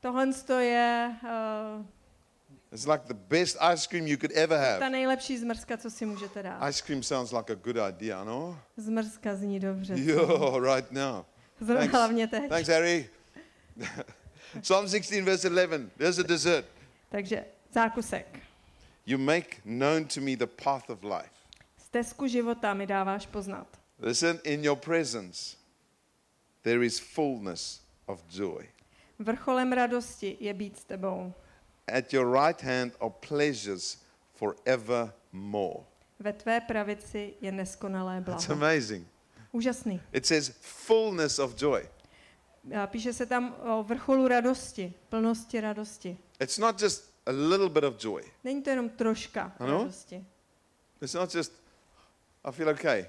Tohle 0.05 0.33
to 0.47 0.59
je 0.59 1.17
uh, 1.23 1.87
It's 2.73 2.87
like 2.87 3.05
the 3.07 3.15
best 3.15 3.57
ice 3.75 3.87
cream 3.87 4.07
you 4.07 4.19
could 4.19 4.33
ever 4.33 4.59
ta 4.59 4.71
have. 4.71 4.91
nejlepší 4.91 5.39
zmrzka, 5.39 5.77
co 5.77 5.91
si 5.91 6.07
můžete 6.07 6.43
dát. 6.43 6.69
Ice 6.69 6.83
cream 6.83 7.03
sounds 7.03 7.33
like 7.33 7.53
a 7.53 7.55
good 7.55 7.77
idea, 7.89 8.25
no? 8.25 8.61
Zmrzka 8.77 9.35
zní 9.37 9.61
dobře. 9.61 9.95
Yo, 9.97 10.59
right 10.59 10.93
now. 10.93 11.25
Zrovna 11.61 11.81
thanks. 11.81 11.93
hlavně 11.93 12.27
teď. 12.27 12.49
Thanks, 12.49 12.69
Harry. 12.69 13.11
Psalm 14.61 14.89
16, 14.89 15.25
verse 15.25 15.49
11. 15.49 15.91
There's 15.97 16.19
a 16.19 16.23
dessert. 16.23 16.67
Takže 17.09 17.45
zákusek. 17.73 18.39
You 19.07 19.19
make 19.19 19.49
known 19.65 20.05
to 20.05 20.21
me 20.21 20.37
the 20.37 20.47
path 20.65 20.91
of 20.91 21.03
life. 21.03 21.35
Stezku 21.79 22.27
života 22.27 22.75
mi 22.75 22.87
dáváš 22.87 23.27
poznat. 23.27 23.67
Listen, 23.99 24.41
in 24.45 24.65
your 24.65 24.79
presence, 24.79 25.57
there 26.63 26.87
is 26.87 26.99
fullness 26.99 27.81
of 28.07 28.23
joy. 28.29 28.74
Vrcholem 29.19 29.73
radosti 29.73 30.37
je 30.41 30.55
být 30.55 30.79
s 30.79 30.85
tebou. 30.85 31.33
At 31.99 32.13
your 32.13 32.33
right 32.45 32.63
hand 32.63 32.93
are 33.01 33.13
pleasures 33.29 33.99
forevermore. 34.35 35.85
Ve 36.21 36.33
tvé 36.33 36.61
pravici 36.61 37.35
je 37.41 37.53
neskonalé 37.53 38.17
It's 38.19 38.25
blaho. 38.47 38.53
amazing. 38.53 39.07
Úžasný. 39.53 40.01
It 40.13 40.27
says 40.27 40.53
fullness 40.61 41.39
of 41.39 41.55
joy. 41.63 41.89
Píše 42.87 43.13
se 43.13 43.27
tam 43.27 43.55
o 43.63 43.83
vrcholu 43.83 44.29
radosti, 44.29 44.95
plnosti 45.09 45.61
radosti. 45.61 46.19
It's 46.41 46.59
not 46.59 46.83
just 46.83 47.15
a 47.27 47.31
little 47.33 47.69
bit 47.69 47.85
of 47.85 48.05
joy. 48.05 48.23
Není 48.45 48.63
to 48.63 48.71
jenom 48.71 48.89
troška 48.89 49.53
Ano? 49.59 49.79
radosti. 49.79 50.25
It's 51.03 51.15
not 51.15 51.35
just, 51.35 51.53
I 52.49 52.53
feel 52.53 52.69
okay. 52.69 53.07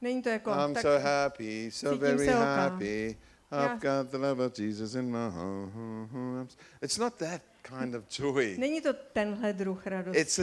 Není 0.00 0.22
to 0.22 0.28
jako, 0.28 0.50
I'm 0.50 0.74
tak 0.74 0.82
so 0.82 1.04
happy, 1.04 1.70
so 1.70 1.96
very 1.98 2.26
happy. 2.26 3.16
Já- 3.20 3.26
I've 3.50 3.80
got 3.80 4.10
the 4.10 4.18
love 4.18 4.40
of 4.40 4.52
Jesus 4.54 4.94
in 4.94 5.10
my 5.10 5.28
heart. 5.30 6.56
It's 6.82 6.98
not 6.98 7.14
that 7.18 7.42
kind 7.62 7.94
of 7.94 8.08
joy. 8.08 8.56
není 8.58 8.80
to 8.80 8.92
tenhle 9.12 9.52
druh 9.52 9.78
It's 9.78 9.86
a 9.86 9.90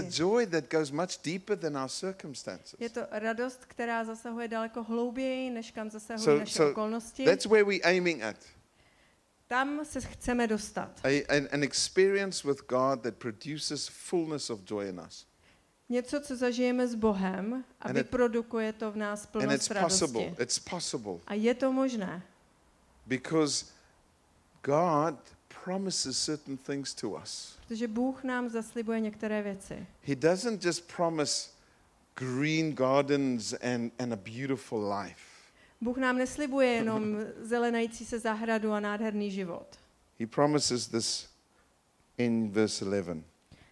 radosti. 0.01 0.11
joy 0.11 0.45
that 0.45 0.71
goes 0.71 0.91
much 0.91 1.17
deeper 1.23 1.57
than 1.57 1.77
our 1.77 1.89
circumstances. 1.89 2.75
Je 2.79 2.89
to 2.89 3.01
radost, 3.11 3.65
která 3.65 4.03
zasahuje 4.05 4.47
daleko 4.47 4.83
hlouběji, 4.83 5.49
než 5.49 5.71
kam 5.71 5.89
zasahují 5.89 6.25
So- 6.27 6.39
naše 6.39 6.53
so 6.57 6.71
okolnosti. 6.71 7.25
That's 7.25 7.45
where 7.45 7.63
we're 7.63 7.83
aiming 7.83 8.23
at. 8.23 8.35
Tam 9.47 9.85
se 9.85 10.01
chceme 10.01 10.47
dostat. 10.47 10.99
A, 11.03 11.25
an, 11.37 11.47
an 11.51 11.63
experience 11.63 12.47
with 12.47 12.61
God 12.69 13.01
that 13.01 13.15
produces 13.15 13.87
fullness 13.87 14.49
of 14.49 14.59
joy 14.69 14.89
in 14.89 14.99
us. 15.07 15.25
Něco, 15.89 16.19
co 16.21 16.35
zažijeme 16.35 16.87
s 16.87 16.95
Bohem 16.95 17.63
a 17.81 17.87
And 17.87 17.97
it- 17.97 18.03
vyprodukuje 18.03 18.73
to 18.73 18.91
v 18.91 18.95
nás 18.95 19.23
And 19.23 19.31
plnost 19.31 19.55
it's 19.55 19.67
possible. 19.81 20.21
radosti. 20.23 20.43
It's 20.43 20.59
possible 20.59 21.13
A 21.27 21.33
je 21.33 21.53
to 21.53 21.71
možné, 21.71 22.21
because 23.07 23.65
God 24.63 25.17
promises 25.63 26.17
certain 26.25 26.57
things 26.57 26.93
to 26.93 27.09
us. 27.09 27.57
protože 27.67 27.87
Bůh 27.87 28.23
nám 28.23 28.49
zaslibuje 28.49 28.99
některé 28.99 29.41
věci. 29.41 29.87
He 30.01 30.15
doesn't 30.15 30.65
just 30.65 30.93
promise 30.95 31.49
green 32.15 32.73
gardens 32.75 33.53
and, 33.53 33.93
and 33.99 34.13
a 34.13 34.15
beautiful 34.15 34.93
life. 34.93 35.21
Bůh 35.81 35.97
nám 35.97 36.17
neslibuje 36.17 36.69
jenom 36.69 37.17
zelenající 37.41 38.05
se 38.05 38.19
zahradu 38.19 38.71
a 38.71 38.79
nádherný 38.79 39.31
život. 39.31 39.67
He 40.19 40.27
promises 40.27 40.87
this 40.87 41.29
in 42.17 42.51
verse 42.51 42.85
11. 42.85 43.23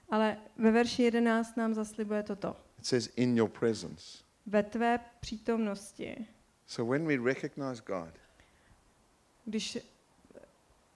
Ale 0.10 0.38
ve 0.58 0.72
verši 0.72 1.04
11 1.04 1.58
nám 1.58 1.74
zaslibuje 1.74 2.24
toto. 2.24 2.56
It 2.80 2.86
says, 2.86 3.10
In 3.16 3.38
your 3.38 3.50
presence. 3.50 4.18
Ve 4.46 4.64
tvé 4.64 5.00
přítomnosti, 5.20 6.28
So 6.68 6.92
when 6.92 7.08
we 7.08 7.32
recognize 7.34 7.82
God 7.86 8.10
když 9.46 9.78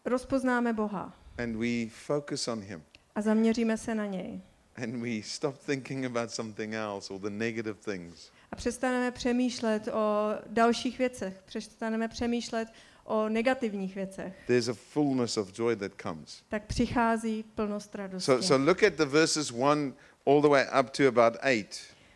rozpoznáme 0.06 0.74
Boha 0.74 1.14
and 1.38 1.56
we 1.56 1.90
focus 1.90 2.48
on 2.48 2.62
Him 2.62 2.84
a 3.16 3.22
zaměříme 3.22 3.78
se 3.78 3.96
na 3.96 4.06
něj 4.06 4.42
and 4.76 5.02
we 5.02 5.22
stop 5.24 5.58
thinking 5.66 6.06
about 6.06 6.32
something 6.32 6.74
else 6.74 7.14
or 7.14 7.20
the 7.20 7.30
negative 7.30 7.76
things, 7.86 8.32
a 8.52 8.56
přestaneme 8.56 9.12
přemýšlet 9.12 9.88
o 9.88 10.30
dalších 10.48 10.98
věcech, 10.98 11.34
přestaneme 11.46 12.08
přemýšlet 12.08 12.68
o 13.04 13.30
negativních 13.30 13.96
věcech, 13.96 14.34
there's 14.48 14.68
a 14.68 14.74
fullness 14.74 15.38
of 15.38 15.60
joy 15.60 15.76
that 15.76 15.92
comes. 16.02 16.42
tak 16.50 16.66
přichází 16.66 17.44
plnost 17.44 17.96
radosti. 17.96 18.26
So, 18.26 18.48
so 18.48 18.66
look 18.66 18.84
at 18.84 18.94
the 18.94 19.06
verses 19.06 19.52
1 19.52 19.94
all 20.26 20.42
the 20.42 20.48
way 20.48 20.66
up 20.80 20.90
to 20.90 21.08
about 21.08 21.38
8. 21.44 21.66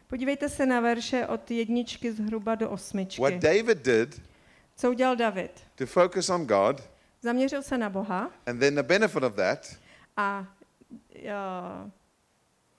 Podívejte 0.07 0.49
se 0.49 0.65
na 0.65 0.79
verše 0.79 1.27
od 1.27 1.51
jedničky 1.51 2.11
zhruba 2.11 2.55
do 2.55 2.69
osmičky. 2.69 3.21
What 3.21 3.33
David 3.33 3.77
did 3.77 4.21
Co 4.79 4.89
udělal 4.89 5.15
David? 5.15 5.51
to 5.75 5.85
focus 5.85 6.29
on 6.29 6.45
God, 6.45 6.81
Zaměřil 7.21 7.61
se 7.61 7.77
na 7.77 7.89
Boha 7.89 8.31
and 8.45 8.59
then 8.59 8.75
the 8.75 8.83
benefit 8.83 9.23
of 9.23 9.35
that 9.35 9.75
a 10.17 10.45
uh, 11.15 11.89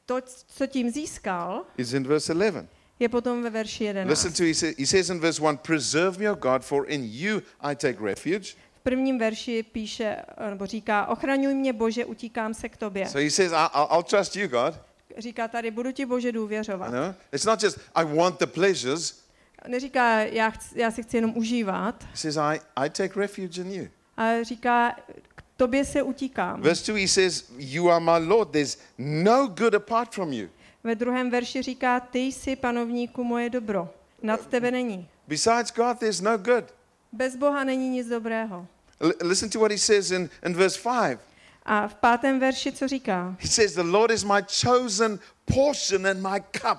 to, 0.06 0.16
co 0.46 0.66
tím 0.66 0.90
získal, 0.90 1.64
is 1.76 1.92
in 1.92 2.06
verse 2.06 2.32
11. 2.32 2.68
je 2.98 3.08
potom 3.08 3.42
ve 3.42 3.50
verši 3.50 3.84
11. 3.84 4.10
Listen 4.10 4.32
to, 4.32 4.42
he, 4.42 4.54
sa- 4.54 4.74
he 4.78 4.86
says 4.86 5.10
in 5.10 5.20
verse 5.20 5.42
1 5.42 5.56
Preserve 5.56 6.18
me, 6.18 6.30
O 6.30 6.34
God, 6.34 6.62
for 6.64 6.84
in 6.88 7.00
you 7.04 7.40
I 7.60 7.76
take 7.76 7.98
refuge. 8.04 8.54
V 8.80 8.82
prvním 8.82 9.18
verši 9.18 9.62
píše, 9.62 10.16
nebo 10.50 10.66
říká, 10.66 11.06
ochraňuj 11.06 11.54
mě 11.54 11.72
Bože, 11.72 12.04
utíkám 12.04 12.54
se 12.54 12.68
k 12.68 12.76
tobě. 12.76 13.06
So 13.08 13.24
he 13.24 13.30
says, 13.30 13.52
I'll, 13.52 13.86
I'll 13.92 14.02
trust 14.02 14.36
you, 14.36 14.48
God. 14.48 14.74
Říká 15.18 15.48
tady, 15.48 15.70
budu 15.70 15.92
ti 15.92 16.06
Bože 16.06 16.28
You 16.28 16.32
důvěřovat. 16.32 16.92
know? 16.92 17.14
It's 17.32 17.44
not 17.44 17.62
just, 17.62 17.78
I 17.94 18.04
want 18.04 18.38
the 18.38 18.46
pleasures. 18.46 19.20
Neříká, 19.68 20.20
já, 20.20 20.50
chci, 20.50 20.80
já 20.80 20.90
si 20.90 21.02
chci 21.02 21.16
jenom 21.16 21.36
užívat, 21.36 22.04
He 22.04 22.16
says, 22.16 22.36
I, 22.36 22.60
I 22.76 22.90
take 22.90 23.20
refuge 23.20 23.60
in 23.60 23.72
you. 23.72 23.88
ale 24.16 24.44
říká, 24.44 24.96
k 25.34 25.42
tobě 25.56 25.84
se 25.84 26.02
utíkám. 26.02 26.60
Verse 26.62 26.92
2, 26.92 27.00
he 27.02 27.08
says, 27.08 27.44
You 27.58 27.90
are 27.90 28.00
my 28.04 28.26
Lord. 28.28 28.50
There's 28.50 28.78
no 28.98 29.46
good 29.46 29.74
apart 29.74 30.14
from 30.14 30.32
you. 30.32 30.48
Ve 30.84 30.94
druhém 30.94 31.30
verši 31.30 31.62
říká, 31.62 32.00
ty 32.00 32.18
jsi 32.18 32.56
panovníku 32.56 33.24
moje 33.24 33.50
dobro, 33.50 33.88
nad 34.22 34.46
tebe 34.46 34.70
není. 34.70 35.08
Besides 35.28 35.72
God, 35.76 35.98
there's 35.98 36.20
no 36.20 36.38
good. 36.38 36.64
Bez 37.12 37.36
Boha 37.36 37.64
není 37.64 37.88
nic 37.88 38.08
dobrého. 38.08 38.66
L- 39.00 39.12
listen 39.22 39.50
to 39.50 39.58
what 39.60 39.70
he 39.72 39.78
says 39.78 40.10
in, 40.10 40.30
in 40.46 40.54
verse 40.54 40.80
5. 41.02 41.18
A 41.64 41.88
v 41.88 41.94
pátém 41.94 42.40
verši 42.40 42.72
co 42.72 42.88
říká? 42.88 43.36
He 43.38 43.48
says, 43.48 43.72
The 43.74 43.82
Lord 43.82 44.10
is 44.10 44.24
my 44.24 44.42
chosen 44.64 45.18
portion 45.44 46.06
and 46.06 46.20
my 46.22 46.40
cup. 46.60 46.78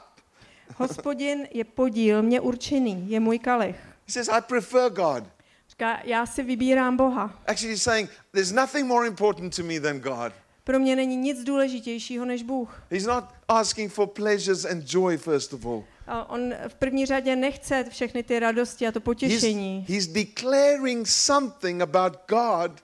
Hospodin 0.77 1.47
je 1.51 1.63
podíl 1.63 2.21
mě 2.21 2.39
určený, 2.41 3.09
je 3.11 3.19
můj 3.19 3.39
kalich. 3.39 3.75
He 4.07 4.11
says, 4.13 4.27
I 4.27 4.41
prefer 4.41 4.91
God. 4.91 5.23
Říká, 5.69 5.99
já 6.03 6.25
si 6.25 6.43
vybírám 6.43 6.97
Boha. 6.97 7.41
Actually, 7.47 7.73
he's 7.73 7.83
saying, 7.83 8.09
There's 8.31 8.51
nothing 8.51 8.87
more 8.87 9.07
important 9.07 9.55
to 9.55 9.63
me 9.63 9.79
than 9.79 9.99
God. 9.99 10.33
Pro 10.63 10.79
mě 10.79 10.95
není 10.95 11.15
nic 11.15 11.43
důležitějšího 11.43 12.25
než 12.25 12.43
Bůh. 12.43 12.83
He's 12.91 13.05
not 13.05 13.23
asking 13.47 13.93
for 13.93 14.07
pleasures 14.07 14.65
and 14.65 14.93
joy, 14.93 15.17
first 15.17 15.53
of 15.53 15.65
all. 15.65 15.83
A 16.07 16.29
on 16.29 16.53
v 16.67 16.75
první 16.75 17.05
řadě 17.05 17.35
nechce 17.35 17.85
všechny 17.89 18.23
ty 18.23 18.39
radosti 18.39 18.87
a 18.87 18.91
to 18.91 18.99
He's, 18.99 19.03
potěšení. 19.03 19.85
he's 19.89 20.07
declaring 20.07 21.07
something 21.07 21.81
about 21.81 22.13
God 22.29 22.81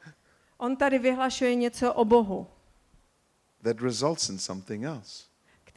On 0.58 0.76
tady 0.76 1.00
vyhlašuje 1.00 1.56
něco 1.56 1.94
o 1.94 2.06
Bohu, 2.06 2.48
that 3.64 3.82
results 3.82 4.30
in 4.30 4.40
something 4.40 4.84
else. 4.84 5.27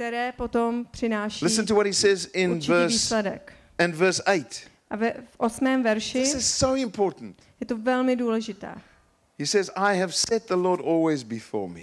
Které 0.00 0.32
potom 0.32 0.86
přináší 0.90 1.44
Listen 1.44 1.66
to 1.66 1.74
what 1.74 1.86
he 1.86 1.92
says 1.92 2.28
in 2.32 2.60
verse, 2.60 2.86
výsledek. 2.86 3.52
in 3.84 3.92
verse 3.92 4.22
8. 4.22 4.44
A 4.90 4.96
ve, 4.96 5.12
v 5.12 5.34
osmém 5.38 5.82
verši 5.82 6.20
This 6.22 6.34
is 6.34 6.54
so 6.58 6.80
important. 6.80 7.42
je 7.60 7.66
to 7.66 7.76
velmi 7.76 8.16
důležité. 8.16 8.74
He 9.38 9.46
says, 9.46 9.70
I 9.76 9.98
have 9.98 10.12
set 10.12 10.48
the 10.48 10.54
Lord 10.54 10.80
always 10.80 11.22
before 11.22 11.72
me. 11.72 11.80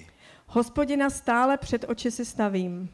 Hospodina 0.47 1.09
stále 1.09 1.57
před 1.57 1.85
oči 1.87 2.11
si 2.11 2.25
stavím. 2.25 2.89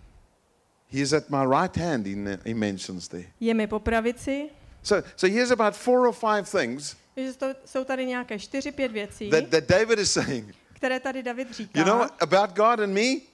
He 0.92 1.00
is 1.00 1.14
at 1.14 1.30
my 1.30 1.62
right 1.62 1.78
hand, 1.78 2.08
he, 2.46 2.54
mentions 2.54 3.08
there. 3.08 3.28
Je 3.40 3.54
mi 3.54 3.68
po 3.68 3.80
pravici. 3.80 4.50
So, 4.82 5.08
so 5.16 5.34
here's 5.36 5.52
about 5.52 5.76
four 5.76 6.08
or 6.08 6.14
five 6.14 6.44
things 6.62 6.96
Takže 7.16 7.34
to, 7.34 7.46
jsou 7.66 7.84
tady 7.84 8.06
nějaké 8.06 8.40
čtyři, 8.40 8.72
pět 8.72 8.92
věcí, 8.92 9.30
that, 9.30 9.48
that 9.50 9.64
David 9.64 10.00
is 10.00 10.12
saying. 10.12 10.56
které 10.74 11.00
tady 11.00 11.24
David 11.24 11.52
říká. 11.52 11.80
You 11.80 11.86
know 11.86 12.02
about 12.22 12.50
God 12.56 12.80
and 12.80 12.94
me? 12.94 13.34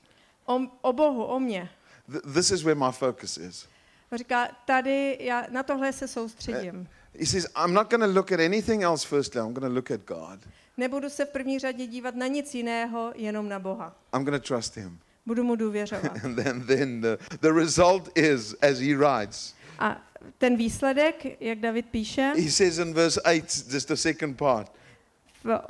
o, 0.49 0.59
o 0.81 0.93
Bohu, 0.93 1.23
o 1.25 1.39
mně. 1.39 1.69
Th- 2.11 2.33
this 2.33 2.51
is 2.51 2.63
where 2.63 2.75
my 2.75 2.91
focus 2.91 3.37
is. 3.37 3.67
Říká, 4.15 4.47
tady 4.65 5.17
já 5.19 5.47
na 5.51 5.63
tohle 5.63 5.93
se 5.93 6.07
soustředím. 6.07 6.87
He 7.19 7.25
says, 7.25 7.47
I'm 7.65 7.73
not 7.73 7.89
going 7.89 8.03
to 8.03 8.19
look 8.19 8.31
at 8.31 8.39
anything 8.39 8.83
else 8.83 9.07
firstly, 9.07 9.41
I'm 9.41 9.53
going 9.53 9.67
to 9.67 9.75
look 9.75 9.91
at 9.91 10.01
God. 10.05 10.39
Nebudu 10.77 11.09
se 11.09 11.25
v 11.25 11.29
první 11.29 11.59
řadě 11.59 11.87
dívat 11.87 12.15
na 12.15 12.27
nic 12.27 12.55
jiného, 12.55 13.11
jenom 13.15 13.49
na 13.49 13.59
Boha. 13.59 13.95
I'm 14.15 14.23
going 14.23 14.43
to 14.43 14.47
trust 14.47 14.77
him. 14.77 14.99
Budu 15.25 15.43
mu 15.43 15.55
důvěřovat. 15.55 16.11
And 16.23 16.35
then, 16.35 16.65
then 16.65 17.01
the, 17.01 17.17
the 17.41 17.53
result 17.53 18.17
is, 18.17 18.55
as 18.61 18.79
he 18.79 18.95
writes, 18.95 19.53
A 19.79 20.01
ten 20.37 20.57
výsledek, 20.57 21.41
jak 21.41 21.59
David 21.59 21.85
píše, 21.85 22.33
he 22.35 22.51
says 22.51 22.77
in 22.77 22.93
verse 22.93 23.21
8, 23.21 23.41
just 23.73 23.87
the 23.87 23.95
second 23.95 24.37
part, 24.37 24.71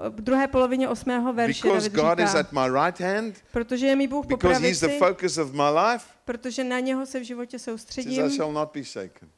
v 0.10 0.22
druhé 0.22 0.48
polovině 0.48 0.90
osmého 0.90 1.34
verše 1.34 1.68
because 1.68 1.90
David 1.90 2.04
God 2.04 2.20
is 2.20 2.30
říká, 2.30 2.40
at 2.40 2.52
my 2.52 2.84
right 2.86 3.00
hand, 3.00 3.36
protože 3.52 3.88
je 3.88 3.96
mi 3.96 4.08
Bůh 4.08 4.26
po 4.26 4.38
because 4.38 4.60
he's 4.68 4.80
the 4.80 4.98
focus 5.00 5.38
of 5.38 5.52
my 5.52 5.64
life, 5.88 6.06
protože 6.26 6.64
na 6.64 6.80
něho 6.80 7.06
se 7.06 7.20
v 7.20 7.24
životě 7.24 7.56
he 7.58 7.60
says, 7.60 7.68
I 7.68 7.78
soustředím, 7.78 8.30
shall 8.30 8.54
not 8.54 8.72
be 8.74 8.84
shaken. 8.84 9.30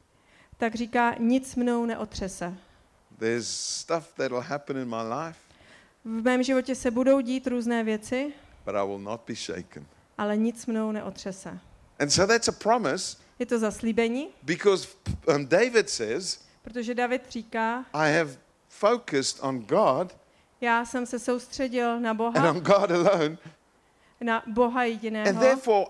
tak 0.58 0.76
říká, 0.76 1.16
nic 1.20 1.56
mnou 1.56 1.86
neotřese. 1.86 2.54
There's 3.20 3.48
stuff 3.50 4.14
that 4.14 4.32
will 4.32 4.42
happen 4.42 4.78
in 4.78 4.90
my 4.90 5.04
life, 5.20 5.40
V 6.06 6.24
mém 6.24 6.44
životě 6.44 6.76
se 6.76 6.92
budou 6.92 7.22
dít 7.22 7.48
různé 7.48 7.84
věci, 7.84 8.34
but 8.66 8.76
I 8.76 8.88
will 8.88 9.00
not 9.00 9.22
be 9.28 9.36
shaken. 9.36 9.86
ale 10.18 10.38
nic 10.38 10.66
mnou 10.66 10.92
neotřese. 10.92 11.60
And 12.00 12.10
so 12.10 12.34
that's 12.34 12.48
a 12.48 12.52
promise 12.52 13.18
Je 13.40 13.46
to 13.46 13.60
zaslíbení, 13.60 14.28
because 14.44 14.88
um, 15.36 15.46
David 15.48 15.90
says, 15.90 16.40
protože 16.62 16.96
David 16.96 17.22
říká, 17.30 17.86
I 17.94 18.18
have 18.18 18.32
focused 18.70 19.44
on 19.44 19.60
God 19.60 20.18
já 20.62 20.86
jsem 20.86 21.06
se 21.06 21.20
soustředil 21.20 22.00
na 22.00 22.10
and 22.10 22.18
Boha, 22.18 22.50
on 22.52 22.60
God 22.60 22.92
alone, 22.92 23.38
na 24.22 24.44
Boha 24.48 24.82
and 24.82 24.88
jediného 24.88 25.40
therefore 25.40 25.86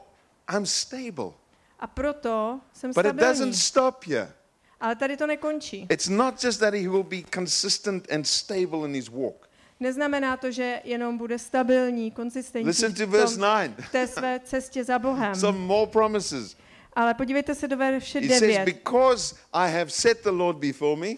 I'm 0.56 0.66
stable. 0.66 1.32
a 1.80 1.88
proto 1.88 2.60
jsem 2.74 2.92
But 2.92 3.06
it 3.06 3.16
doesn't 3.16 3.36
stabilní. 3.36 3.54
stop 3.54 4.06
here. 4.06 4.32
Ale 4.80 4.96
tady 4.96 5.18
to 5.18 5.28
nekončí. 5.28 5.88
It's 5.90 6.08
not 6.08 6.44
just 6.44 6.60
that 6.60 6.74
he 6.74 6.90
will 6.90 7.04
be 7.04 7.24
consistent 7.34 8.12
and 8.12 8.28
stable 8.28 8.86
in 8.86 8.94
his 8.96 9.10
walk. 9.10 9.50
Neznamená 9.80 10.38
to, 10.38 10.52
že 10.52 10.82
jenom 10.84 11.18
bude 11.18 11.40
stabilní, 11.40 12.12
konzistentní 12.12 12.68
Listen 12.68 12.94
to 12.94 13.08
v, 13.08 13.10
verse 13.10 13.36
tom, 13.36 13.42
9. 13.42 13.86
v 13.86 13.92
té 13.92 14.08
své 14.08 14.40
cestě 14.40 14.84
za 14.84 15.00
Bohem. 15.00 15.36
Some 15.36 15.58
more 15.60 15.92
promises. 15.92 16.56
Ale 16.94 17.14
podívejte 17.14 17.56
se 17.56 17.68
do 17.68 17.78
verše 17.78 18.20
He 18.20 18.28
says, 18.28 18.42
9. 18.42 18.66
Because 18.66 19.36
I 19.54 19.72
have 19.72 19.92
set 19.92 20.24
the 20.24 20.30
Lord 20.30 20.58
before 20.58 20.96
me, 21.02 21.16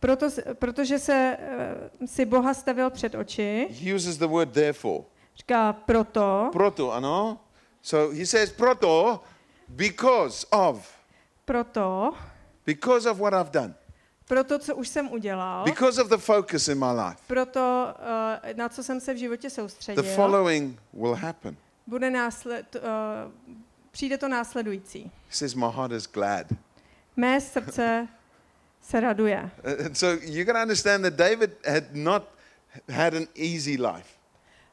Proto, 0.00 0.26
protože 0.54 0.98
se 0.98 1.38
uh, 2.00 2.06
si 2.06 2.24
Boha 2.24 2.54
stavil 2.54 2.90
před 2.90 3.14
oči, 3.14 3.68
he 3.84 3.94
uses 3.94 4.16
the 4.18 4.26
word 4.26 4.52
therefore. 4.52 5.04
říká 5.36 5.72
proto, 5.72 6.48
Proto, 6.52 6.92
ano? 6.92 7.40
So 7.82 8.16
he 8.18 8.26
says, 8.26 8.52
Proto, 8.52 9.20
because 9.68 10.46
of. 10.50 10.88
proto, 11.44 12.12
Because 12.66 13.10
of 13.10 13.18
what 13.18 13.32
I've 13.34 13.50
done. 13.50 13.74
proto, 14.28 14.58
co 14.58 14.76
už 14.76 14.88
jsem 14.88 15.12
udělal, 15.12 15.64
Because 15.64 16.02
of 16.02 16.08
the 16.08 16.16
focus 16.16 16.68
in 16.68 16.78
my 16.78 16.92
life. 17.06 17.16
proto, 17.26 17.94
uh, 17.98 18.56
na 18.56 18.68
co 18.68 18.82
jsem 18.82 19.00
se 19.00 19.14
v 19.14 19.16
životě 19.16 19.48
The 19.48 19.54
soustředil, 19.54 20.02
following 20.14 20.80
will 20.92 21.14
happen. 21.14 21.56
bude 21.86 22.10
násled, 22.10 22.76
uh, 22.76 22.82
přijde 23.90 24.18
to 24.18 24.28
následující. 24.28 25.02
He 25.04 25.10
says, 25.30 25.54
My 25.54 25.66
heart 25.74 25.92
is 25.92 26.06
glad. 26.12 26.46
Mé 27.16 27.40
srdce 27.40 28.08
se 28.88 29.00
raduje. 29.00 29.50
Uh, 29.64 29.86
And 29.86 29.96
so 29.96 30.06
you 30.22 30.44
can 30.44 30.56
understand 30.56 31.04
that 31.04 31.14
David 31.14 31.50
had 31.66 31.84
not 31.94 32.22
had 32.88 33.14
an 33.14 33.26
easy 33.34 33.76
life. 33.76 34.08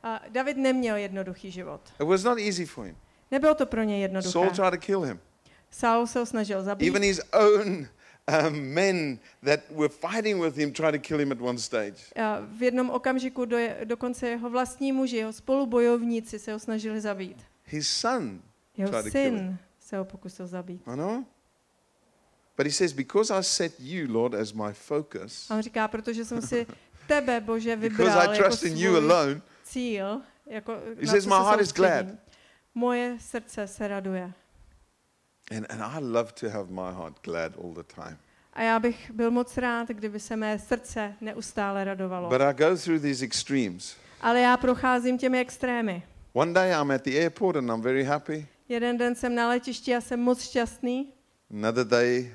A 0.04 0.22
David 0.30 0.58
neměl 0.58 0.96
jednoduchý 0.96 1.52
život. 1.52 1.82
It 2.02 2.08
was 2.08 2.24
not 2.24 2.38
easy 2.40 2.66
for 2.66 2.86
him. 2.86 2.96
Nebylo 3.32 3.56
to 3.56 3.66
pro 3.66 3.84
něj 3.84 4.02
Saul 4.02 4.02
jednoduché. 4.02 4.56
tried 4.56 4.72
to 4.72 4.78
kill 4.86 5.02
him. 5.02 5.20
Saul 5.72 6.08
se 6.08 6.20
ho 6.20 6.26
snažil 6.26 6.64
zabít. 6.64 6.88
Even 6.90 7.02
his 7.04 7.22
own 7.34 7.88
um, 8.48 8.60
men 8.60 9.20
that 9.46 9.60
were 9.72 9.90
fighting 9.90 10.42
with 10.44 10.56
him 10.58 10.74
tried 10.74 10.92
to 10.92 11.00
kill 11.08 11.20
him 11.20 11.32
at 11.32 11.42
one 11.42 11.58
stage. 11.60 11.96
A 12.16 12.40
v 12.58 12.64
jednom 12.64 12.90
okamžiku 12.90 13.46
do, 13.46 13.58
dokonce 13.84 14.28
jeho 14.30 14.50
vlastní 14.50 14.92
muži, 14.92 15.18
jeho 15.18 15.34
spolubojovníci 15.34 16.40
se 16.40 16.54
ho 16.54 16.60
snažili 16.60 17.02
zabít. 17.02 17.38
His 17.66 17.88
son, 17.90 18.42
Jeho 18.78 18.90
Tried 18.92 19.04
to 19.04 19.10
kill 19.12 19.22
him. 19.24 19.38
syn 19.38 19.58
se 19.80 19.98
ho 19.98 20.06
pokusil 20.06 20.48
zabít. 20.48 20.84
Know. 20.86 21.24
But 22.58 22.66
he 22.66 22.72
says, 22.72 22.94
Because 22.94 23.40
I 23.40 23.44
set 23.44 23.80
you, 23.80 24.08
Lord, 24.14 24.34
as 24.34 24.54
my 24.54 24.74
focus, 24.74 25.52
A 25.52 25.56
on 25.56 25.62
říká, 25.62 25.88
protože 25.88 26.26
jsem 26.26 26.42
si 26.42 26.68
tebe, 27.08 27.42
Bože, 27.42 27.76
because 27.76 28.04
vybral 28.04 28.22
I 28.22 28.22
jako 28.22 28.44
trust 28.44 28.64
in 28.64 28.78
you 28.78 28.96
alone, 28.98 29.42
cíl, 29.64 30.22
jako 30.46 30.78
He 31.02 31.08
says, 31.08 31.26
"My 31.26 31.36
heart 31.36 31.62
is 31.62 31.74
glad." 31.74 32.06
Moje 32.76 33.18
srdce 33.20 33.68
se 33.68 33.88
raduje. 33.88 34.34
and, 35.52 35.66
and 35.70 35.82
I 35.82 36.00
love 36.00 36.32
to 36.40 36.50
have 36.50 36.70
my 36.70 36.92
heart 36.92 37.24
glad 37.24 37.58
all 37.58 37.74
the 37.74 37.84
time. 37.84 38.18
A 38.54 38.62
já 38.62 38.80
bych 38.80 39.12
byl 39.12 39.32
moc 39.32 39.58
rád, 39.58 39.88
kdyby 39.88 40.20
se 40.20 40.36
mé 40.36 40.60
srdce 40.60 41.14
neustále 41.22 41.84
radovalo. 41.84 42.30
But 42.30 42.42
I 42.42 42.54
go 42.54 42.78
through 42.78 43.02
these 43.02 43.26
extremes. 43.26 43.96
Ale 44.22 44.40
já 44.42 44.58
procházím 44.58 45.18
těmi 45.18 45.40
extrémy. 45.40 46.04
One 46.34 46.54
day 46.54 46.72
I'm 46.82 46.92
at 46.92 47.02
the 47.02 47.20
airport 47.20 47.56
and 47.56 47.70
I'm 47.70 47.82
very 47.82 48.04
happy. 48.04 48.48
Jeden 48.70 48.98
den 48.98 49.16
jsem 49.16 49.36
na 49.36 49.48
letišti 49.48 49.96
a 49.96 50.02
jsem 50.02 50.20
moc 50.20 50.42
šťastný 50.44 51.14
Another 51.52 51.86
day 51.86 52.32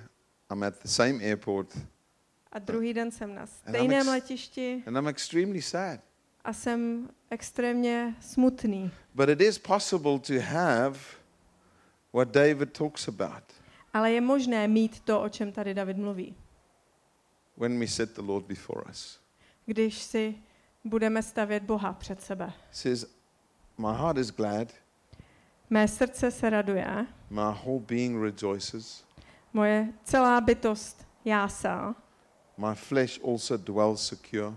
I'm 0.52 0.62
at 0.62 0.78
the 0.82 0.88
same 0.88 1.24
airport 1.24 1.78
a 2.52 2.58
druhý 2.58 2.94
den 2.94 3.10
jsem 3.10 3.34
na 3.34 3.46
stejném 3.46 3.98
ex- 4.00 4.06
letišti 4.08 4.82
and 4.86 4.96
I'm 4.96 5.08
extremely 5.08 5.62
sad. 5.62 6.00
a 6.44 6.52
jsem 6.52 7.08
extrémně 7.30 8.14
smutný. 8.20 8.90
But 9.14 9.28
it 9.28 9.40
is 9.40 9.58
possible 9.58 10.18
to 10.18 10.32
have 10.40 10.98
what 12.12 12.28
David 12.28 12.72
talks 12.72 13.08
about 13.08 13.42
Ale 13.94 14.12
je 14.12 14.20
možné 14.20 14.68
mít 14.68 15.00
to, 15.00 15.22
o 15.22 15.28
čem 15.28 15.52
tady 15.52 15.74
David 15.74 15.96
mluví. 15.96 16.34
when 17.56 17.78
we 17.80 17.86
set 17.86 18.14
the 18.14 18.22
Lord 18.22 18.46
before 18.46 18.82
us. 18.90 19.20
Když 19.66 20.02
si 20.02 20.34
budeme 20.84 21.22
stavět 21.22 21.62
Boha 21.62 21.92
před 21.92 22.22
sebe. 22.22 22.52
Says, 22.70 23.06
My 23.78 23.88
heart 23.96 24.18
is 24.18 24.30
glad 24.30 24.68
Mé 25.70 25.88
srdce 25.88 26.30
se 26.30 26.50
raduje, 26.50 27.06
my 27.30 27.40
whole 27.64 27.80
being 27.80 28.22
rejoices. 28.22 29.04
Moje 29.52 29.88
celá 30.04 30.40
bytost 30.40 31.06
jásá. 31.24 31.94
My 32.56 32.74
flesh 32.74 33.20
also 33.24 33.56
dwells 33.56 34.06
secure. 34.06 34.56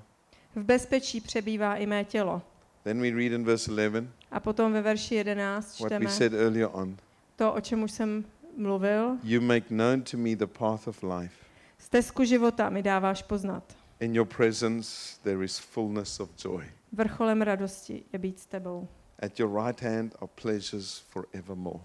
V 0.56 0.64
bezpečí 0.64 1.22
přebývá 1.22 1.76
i 1.76 1.86
mé 1.86 2.04
tělo. 2.06 2.42
Then 2.84 3.02
we 3.02 3.10
read 3.10 3.32
in 3.32 3.44
verse 3.46 3.72
11 3.72 4.08
A 4.32 4.40
potom 4.40 4.74
ve 4.74 4.82
verši 4.82 5.16
11 5.16 5.80
what 5.80 5.92
we 5.92 5.98
čteme 5.98 6.10
said 6.12 6.34
earlier 6.34 6.70
on. 6.74 6.98
to, 7.36 7.54
o 7.54 7.62
čem 7.62 7.84
už 7.84 7.92
jsem 7.92 8.26
mluvil. 8.58 9.18
You 9.24 9.42
make 9.42 9.66
known 9.70 10.02
to 10.02 10.18
me 10.18 10.36
the 10.36 10.48
path 10.48 10.88
of 10.88 11.04
life. 11.04 11.36
Stezku 11.78 12.24
života 12.24 12.70
mi 12.70 12.84
dáváš 12.84 13.22
poznat. 13.24 13.64
In 14.00 14.16
your 14.16 14.28
presence 14.28 15.18
there 15.24 15.46
is 15.46 15.60
fullness 15.60 16.20
of 16.20 16.30
joy. 16.44 16.66
Vrcholem 16.92 17.42
radosti 17.42 18.04
je 18.14 18.20
být 18.20 18.40
s 18.40 18.46
tebou. 18.46 18.88
At 19.20 19.40
your 19.40 19.66
right 19.66 19.82
hand 19.82 20.16
are 20.22 20.32
pleasures 20.42 20.98
forevermore. 21.00 21.80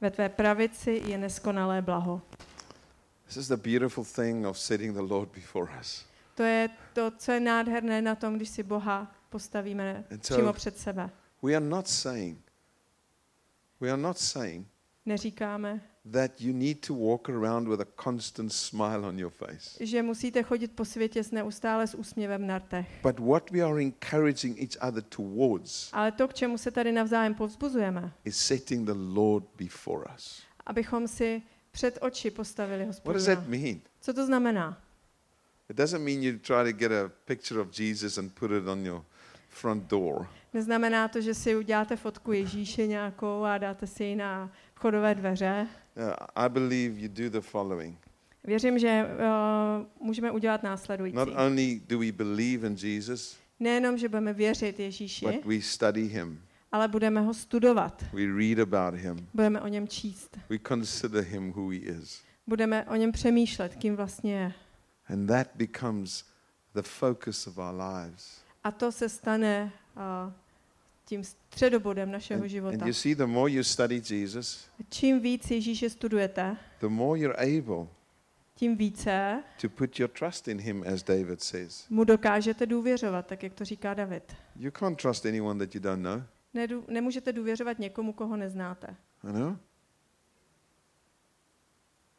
Ve 0.00 0.10
tvé 0.10 0.28
pravici 0.28 1.02
je 1.06 1.18
neskonalé 1.18 1.82
blaho. 1.82 2.22
This 3.30 3.36
is 3.36 3.48
the 3.48 3.56
beautiful 3.56 4.04
thing 4.04 4.46
of 4.46 4.58
setting 4.58 4.92
the 4.94 5.02
Lord 5.14 5.28
before 5.34 5.68
us. 5.80 6.04
To 6.34 6.42
je 6.42 6.68
to, 6.92 7.10
co 7.18 7.32
je 7.32 7.40
nádherné 7.40 8.02
na 8.02 8.14
tom, 8.14 8.36
když 8.36 8.48
si 8.48 8.62
Boha 8.62 9.12
postavíme 9.28 10.04
And 10.10 10.24
so- 10.26 10.34
přímo 10.36 10.52
před 10.52 10.78
sebe. 10.78 11.10
We 11.42 11.54
are 11.56 11.64
not 11.64 11.88
saying, 11.88 12.38
we 13.80 13.90
are 13.90 14.02
not 14.02 14.18
saying 14.18 14.66
Neříkáme, 15.06 15.80
that 16.12 16.40
you 16.40 16.52
need 16.52 16.86
to 16.86 16.94
walk 16.94 17.28
around 17.28 17.68
with 17.68 17.80
a 17.80 18.02
constant 18.02 18.52
smile 18.52 18.98
on 19.08 19.18
your 19.18 19.30
face. 19.32 19.86
že 19.86 20.02
musíte 20.02 20.42
chodit 20.42 20.72
po 20.72 20.84
světě 20.84 21.24
s 21.24 21.30
neustále 21.30 21.86
s 21.86 21.94
úsměvem 21.94 22.46
na 22.46 22.58
rtech. 22.58 22.88
But 23.02 23.18
what 23.18 23.50
we 23.50 23.60
are 23.60 23.82
encouraging 23.82 24.58
each 24.60 24.88
other 24.88 25.02
towards 25.02 25.90
Ale 25.92 26.12
to, 26.12 26.28
k 26.28 26.34
čemu 26.34 26.58
se 26.58 26.70
tady 26.70 26.92
navzájem 26.92 27.34
povzbuzujeme, 27.34 28.12
is 28.24 28.36
setting 28.36 28.86
the 28.86 28.94
Lord 29.20 29.44
before 29.58 30.04
us. 30.16 30.42
abychom 30.66 31.08
si 31.08 31.42
před 31.70 31.98
oči 32.00 32.30
postavili 32.30 32.84
What 32.84 33.04
does 33.04 33.24
that 33.24 33.38
hospodina. 33.38 33.62
mean? 33.64 33.80
Co 34.00 34.12
to 34.12 34.26
znamená? 34.26 34.80
It 35.70 35.76
doesn't 35.76 36.04
mean 36.04 36.22
you 36.22 36.38
try 36.38 36.72
to 36.72 36.78
get 36.78 36.92
a 36.92 37.10
picture 37.24 37.60
of 37.60 37.78
Jesus 37.80 38.18
and 38.18 38.34
put 38.34 38.50
it 38.50 38.68
on 38.68 38.86
your 38.86 39.02
front 39.48 39.84
door. 39.84 40.26
Neznamená 40.54 41.08
to, 41.08 41.20
že 41.20 41.34
si 41.34 41.56
uděláte 41.56 41.96
fotku 41.96 42.32
Ježíše 42.32 42.86
nějakou 42.86 43.44
a 43.44 43.58
dáte 43.58 43.86
si 43.86 44.04
ji 44.04 44.16
na 44.16 44.52
vchodové 44.74 45.14
dveře. 45.14 45.66
Uh, 45.96 46.12
I 46.34 46.48
believe 46.48 47.00
you 47.00 47.08
do 47.08 47.30
the 47.30 47.40
following. 47.40 47.98
Věřím, 48.44 48.78
že 48.78 49.04
uh, 49.04 50.06
můžeme 50.06 50.30
udělat 50.30 50.62
následující. 50.62 51.16
Not 51.16 51.28
only 51.28 51.80
do 51.88 51.98
we 51.98 52.12
believe 52.12 52.66
in 52.66 52.76
Jesus, 52.82 53.36
Nejenom, 53.60 53.98
že 53.98 54.08
budeme 54.08 54.32
věřit 54.32 54.80
Ježíši, 54.80 55.26
but 55.26 55.44
we 55.44 55.60
study 55.60 56.02
him. 56.02 56.42
Ale 56.72 56.88
budeme 56.88 57.20
ho 57.20 57.34
studovat. 57.34 58.04
We 58.12 58.26
read 58.38 58.58
about 58.58 59.00
him. 59.00 59.28
Budeme 59.34 59.60
o 59.60 59.68
něm 59.68 59.88
číst. 59.88 60.38
We 60.48 60.58
consider 60.68 61.24
him 61.24 61.50
who 61.52 61.70
he 61.70 61.76
is. 61.76 62.22
Budeme 62.46 62.84
o 62.84 62.96
něm 62.96 63.12
přemýšlet, 63.12 63.74
kým 63.76 63.96
vlastně 63.96 64.34
je. 64.34 64.52
And 65.08 65.26
that 65.26 65.48
becomes 65.54 66.24
the 66.74 66.82
focus 66.82 67.46
of 67.46 67.58
our 67.58 67.74
lives. 67.80 68.40
A 68.64 68.70
to 68.70 68.92
se 68.92 69.08
stane 69.08 69.72
uh, 69.96 70.32
tím 71.04 71.24
středobodem 71.24 72.10
našeho 72.10 72.42
And, 72.42 72.48
života. 72.48 72.76
and 72.80 72.86
you 72.86 72.92
see, 72.94 73.14
the 73.14 73.26
more 73.26 73.52
you 73.52 73.62
study 73.64 74.02
Jesus, 74.10 74.68
Čím 74.90 75.20
víc 75.20 75.50
Ježíše 75.50 75.90
studujete, 75.90 76.56
the 76.80 76.86
more 76.88 77.20
you're 77.20 77.58
able 77.58 77.86
tím 78.54 78.76
více 78.76 79.42
to 79.60 79.68
put 79.68 79.98
your 80.00 80.10
trust 80.10 80.48
in 80.48 80.60
him, 80.60 80.84
as 80.94 81.02
David 81.02 81.42
says. 81.42 81.86
mu 81.90 82.04
dokážete 82.04 82.66
důvěřovat, 82.66 83.26
tak 83.26 83.42
jak 83.42 83.54
to 83.54 83.64
říká 83.64 83.94
David. 83.94 84.36
You 84.56 84.70
can't 84.70 85.02
trust 85.02 85.26
anyone 85.26 85.66
that 85.66 85.74
you 85.74 85.80
don't 85.80 86.02
know. 86.02 86.22
Nedu, 86.54 86.84
nemůžete 86.88 87.32
důvěřovat 87.32 87.78
někomu, 87.78 88.12
koho 88.12 88.36
neznáte. 88.36 88.96
Know? 89.22 89.56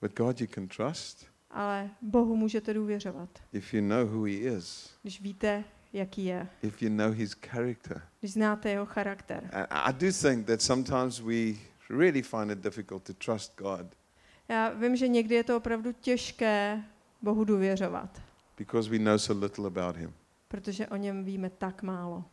But 0.02 0.14
God 0.18 0.42
you 0.42 0.48
can 0.48 0.68
trust 0.68 1.26
Ale 1.52 1.90
Bohu 2.02 2.36
můžete 2.36 2.74
důvěřovat, 2.74 3.30
if 3.54 3.74
you 3.74 3.82
know 3.82 4.08
who 4.08 4.24
he 4.24 4.32
is, 4.32 4.90
když 5.02 5.22
víte, 5.22 5.64
jaký 5.94 6.26
je, 6.26 6.48
if 6.62 6.82
you 6.82 6.90
know 6.90 7.12
his 7.12 7.34
character. 7.34 8.02
když 8.20 8.34
znáte 8.34 8.70
jeho 8.70 8.86
charakter. 8.86 9.50
And 9.54 9.68
I 9.70 9.94
do 9.94 10.12
think 10.22 10.48
that 10.48 10.62
sometimes 10.62 11.20
we 11.20 11.54
really 11.90 12.22
find 12.22 12.52
it 12.52 12.58
difficult 12.60 13.04
to 13.04 13.14
trust 13.14 13.58
God 13.58 13.86
Já 14.50 14.70
vím, 14.70 14.96
že 14.96 15.08
někdy 15.08 15.36
je 15.36 15.44
to 15.44 15.58
opravdu 15.58 15.92
těžké 15.92 16.84
Bohu 17.22 17.44
důvěřovat, 17.44 18.22
because 18.58 18.90
we 18.90 19.00
know 19.00 19.18
so 19.18 19.46
little 19.46 19.68
about 19.68 19.96
him. 19.96 20.14
protože 20.48 20.88
o 20.88 20.96
něm 20.96 21.24
víme 21.24 21.50
tak 21.50 21.84
málo. 21.84 22.26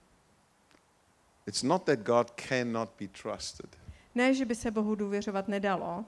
It's 1.48 1.62
not 1.62 1.84
that 1.84 1.98
God 1.98 2.30
cannot 2.30 2.90
be 3.00 3.08
trusted, 3.08 3.76
Ne, 4.14 4.34
že 4.34 4.44
by 4.44 4.54
se 4.54 4.70
Bohu 4.70 4.94
důvěřovat 4.94 5.48
nedalo, 5.48 6.04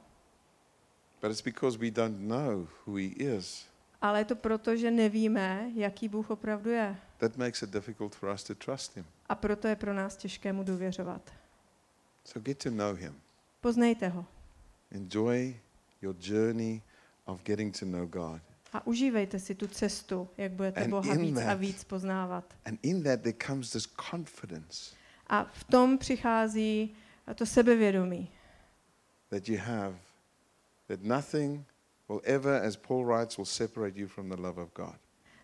but 1.23 1.31
it's 1.31 1.43
because 1.43 1.79
we 1.79 1.91
don't 1.91 2.21
know 2.21 2.69
who 2.87 2.97
he 2.97 3.05
is. 3.37 3.67
ale 4.03 4.19
je 4.21 4.25
to 4.25 4.37
proto, 4.37 4.77
že 4.77 4.91
nevíme, 4.91 5.71
jaký 5.75 6.09
Bůh 6.09 6.31
opravdu 6.31 6.71
je. 6.71 6.97
That 7.19 7.37
makes 7.37 7.63
it 7.63 7.71
difficult 7.71 8.15
for 8.15 8.29
us 8.35 8.45
to 8.45 8.55
trust 8.55 8.97
him. 8.97 9.05
A 9.29 9.35
proto 9.35 9.69
je 9.69 9.77
pro 9.77 9.95
nás 9.95 10.17
těžké 10.17 10.53
mu 10.53 10.63
důvěřovat. 10.65 11.31
So 12.25 12.41
get 12.45 12.59
to 12.63 12.71
know 12.71 12.95
him. 12.95 13.21
Poznejte 13.61 14.09
ho 14.09 14.27
Enjoy 14.91 15.57
your 16.03 16.17
journey 16.21 16.83
of 17.25 17.43
getting 17.43 17.79
to 17.79 17.87
know 17.87 18.07
God. 18.07 18.41
a 18.73 18.87
užívejte 18.87 19.39
si 19.39 19.55
tu 19.55 19.67
cestu, 19.67 20.29
jak 20.37 20.53
budete 20.53 20.85
And 20.85 20.91
Boha 20.91 21.15
víc 21.15 21.37
a 21.39 21.41
that- 21.41 21.59
víc 21.59 21.85
poznávat. 21.85 22.55
And 22.65 22.79
in 22.83 23.03
that 23.03 23.21
there 23.21 23.37
comes 23.47 23.71
this 23.71 23.87
confidence 24.11 25.00
A 25.33 25.45
v 25.53 25.65
tom 25.65 25.99
přichází 25.99 26.95
to 27.35 27.47
sebevědomí, 27.47 28.31
that 29.31 29.49
you 29.49 29.59
have 29.59 29.95
that 30.89 31.03
nothing 31.03 31.67
will 32.09 32.21
ever, 32.25 32.65
as 32.65 32.77
Paul 32.77 33.05
writes, 33.05 33.37
will 33.37 33.45
separate 33.47 34.01
you 34.01 34.09
from 34.09 34.29
the 34.29 34.37
love 34.37 34.63
of 34.63 34.69
God. 34.75 34.97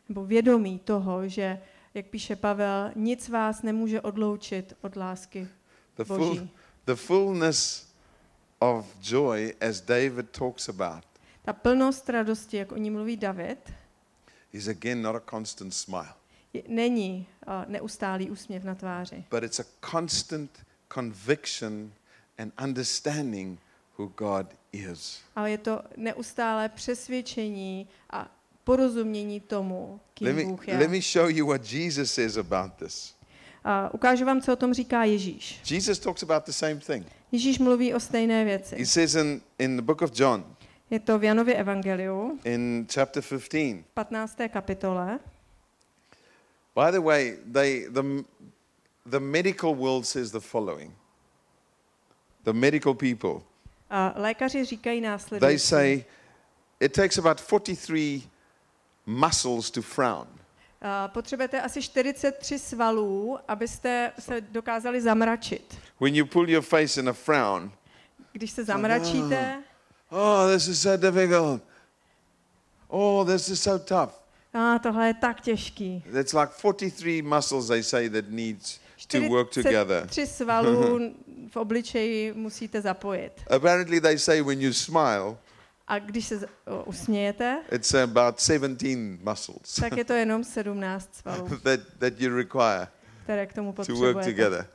nebo 0.09 0.25
vědomí 0.27 0.79
toho, 0.79 1.29
že, 1.29 1.63
jak 1.95 2.07
píše 2.07 2.37
Pavel, 2.37 2.91
nic 2.97 3.29
vás 3.29 3.63
nemůže 3.63 4.01
odloučit 4.01 4.75
od 4.81 4.97
lásky 4.97 5.49
The, 5.97 6.05
full, 6.05 6.19
Boží. 6.19 6.51
the 6.85 6.95
fullness 6.95 7.89
of 8.59 8.87
joy, 9.03 9.55
as 9.69 9.81
David 9.81 10.31
talks 10.31 10.69
about, 10.69 11.05
Ta 11.43 11.53
plnost 11.53 12.09
radosti, 12.09 12.57
jak 12.57 12.73
o 12.73 12.77
ní 12.77 12.91
mluví 12.91 13.17
David, 13.17 13.73
is 14.53 14.69
again 14.69 15.03
not 15.03 15.17
a 15.17 15.21
constant 15.31 15.75
smile, 15.75 16.15
není 16.69 17.27
neustálý 17.67 18.31
úsměv 18.31 18.65
na 18.65 18.75
tváři, 18.75 19.25
but 19.31 19.43
it's 19.43 19.61
a 19.61 19.65
constant 19.91 20.51
conviction 20.95 21.93
and 22.39 22.53
understanding 22.65 23.59
who 23.99 24.07
God 24.17 24.47
is. 24.73 25.21
ale 25.37 25.51
je 25.51 25.59
to 25.59 25.81
neustálé 25.97 26.69
přesvědčení 26.69 27.89
a 28.11 28.31
porozumění 28.65 29.41
tomu, 29.41 30.01
kým 30.15 30.27
Let 30.27 30.37
me, 30.37 30.45
Bůh 30.45 30.69
je. 30.69 30.79
let 30.79 30.91
me 30.91 31.01
show 31.01 31.31
you 31.31 31.47
what 31.47 31.73
Jesus 31.73 32.13
says 32.13 32.37
about 32.37 32.73
this. 32.79 33.15
A 33.65 33.95
ukážu 33.95 34.25
vám, 34.25 34.41
co 34.41 34.53
o 34.53 34.57
tom 34.57 34.75
říká 34.75 35.05
Ježíš. 35.05 35.61
Jesus 35.71 35.99
talks 35.99 36.23
about 36.23 36.47
the 36.47 36.53
same 36.53 36.77
thing. 36.77 37.07
Ježíš 37.33 37.59
mluví 37.59 37.95
o 37.95 38.01
stejné 38.01 38.39
He 38.39 38.45
věci. 38.45 38.87
says 38.87 39.15
in, 39.15 39.41
in 39.59 39.77
the 39.77 39.83
book 39.83 40.03
of 40.03 40.11
John, 40.21 40.45
Je 40.91 41.01
to 41.01 41.19
v 41.19 41.25
Janově 41.25 41.55
evangeliu, 41.55 42.39
in 42.45 42.87
chapter 42.95 43.23
15, 43.23 43.85
15. 43.95 44.37
kapitole. 44.49 45.19
By 46.77 46.91
the 46.93 47.01
way, 47.01 47.39
they, 47.53 47.87
the, 47.89 48.03
the 49.07 49.21
medical 49.21 49.75
world 49.75 50.07
says 50.07 50.31
the 50.31 50.41
following. 50.41 50.93
The 52.45 52.53
medical 52.53 52.95
people, 52.95 53.43
A 53.91 54.13
lékaři 54.17 54.65
říkají 54.65 55.01
they 55.01 55.11
následující. 55.11 55.67
say 55.67 56.05
it 56.81 56.93
takes 56.93 57.19
about 57.19 57.41
43 57.41 58.23
muscles 59.07 59.71
to 59.71 59.83
frown. 59.83 60.27
A 60.83 61.09
potřebujete 61.09 61.63
asi 61.63 61.83
43 61.83 62.59
svalů, 62.59 63.39
abyste 63.49 64.13
se 64.19 64.41
dokázali 64.41 65.01
zamračit. 65.01 65.79
When 66.01 66.15
you 66.17 66.27
pull 66.27 66.51
your 66.51 66.63
face 66.63 67.01
in 67.01 67.09
a 67.09 67.13
frown, 67.13 67.73
Když 68.33 68.51
se 68.51 68.65
zamračíte, 68.65 69.63
oh, 70.11 70.53
this 70.55 70.69
is 70.69 70.83
so 70.83 71.11
difficult. 71.11 71.63
Oh, 72.89 73.27
this 73.27 73.49
is 73.49 73.63
so 73.63 73.85
tough. 73.85 74.26
A 74.57 74.79
tohle 74.79 75.07
je 75.07 75.15
tak 75.15 75.41
těžký. 75.41 76.05
It's 76.21 76.33
like 76.33 76.53
43 76.59 77.23
muscles, 77.23 77.67
they 77.67 77.83
say, 77.83 78.09
that 78.11 78.25
needs 78.29 78.81
to 79.07 79.21
work 79.29 79.51
together. 79.51 80.07
43 80.07 80.27
svalů 80.27 81.01
v 81.51 81.57
obličeji 81.57 82.33
musíte 82.33 82.81
zapojit. 82.81 83.33
Apparently, 83.51 84.01
they 84.01 84.19
say 84.19 84.43
when 84.43 84.61
you 84.63 84.73
smile, 84.73 85.37
A 85.89 85.99
když 85.99 86.27
se 86.27 86.47
usmějete, 86.85 87.59
it's 87.73 87.95
about 87.95 88.41
17 88.41 88.85
muscles 89.25 89.75
tak 89.81 89.97
je 89.97 90.05
to 90.05 90.13
jenom 90.25 90.45
17 90.45 91.09
svalů, 91.15 91.49
that, 91.63 91.81
that 91.99 92.21
you 92.21 92.37
require. 92.37 92.87
které 93.23 93.47
k 93.47 93.53
tomu 93.53 93.73
to 93.73 93.83
work 93.83 93.87
potřebujete. 93.87 94.31
together. 94.31 94.67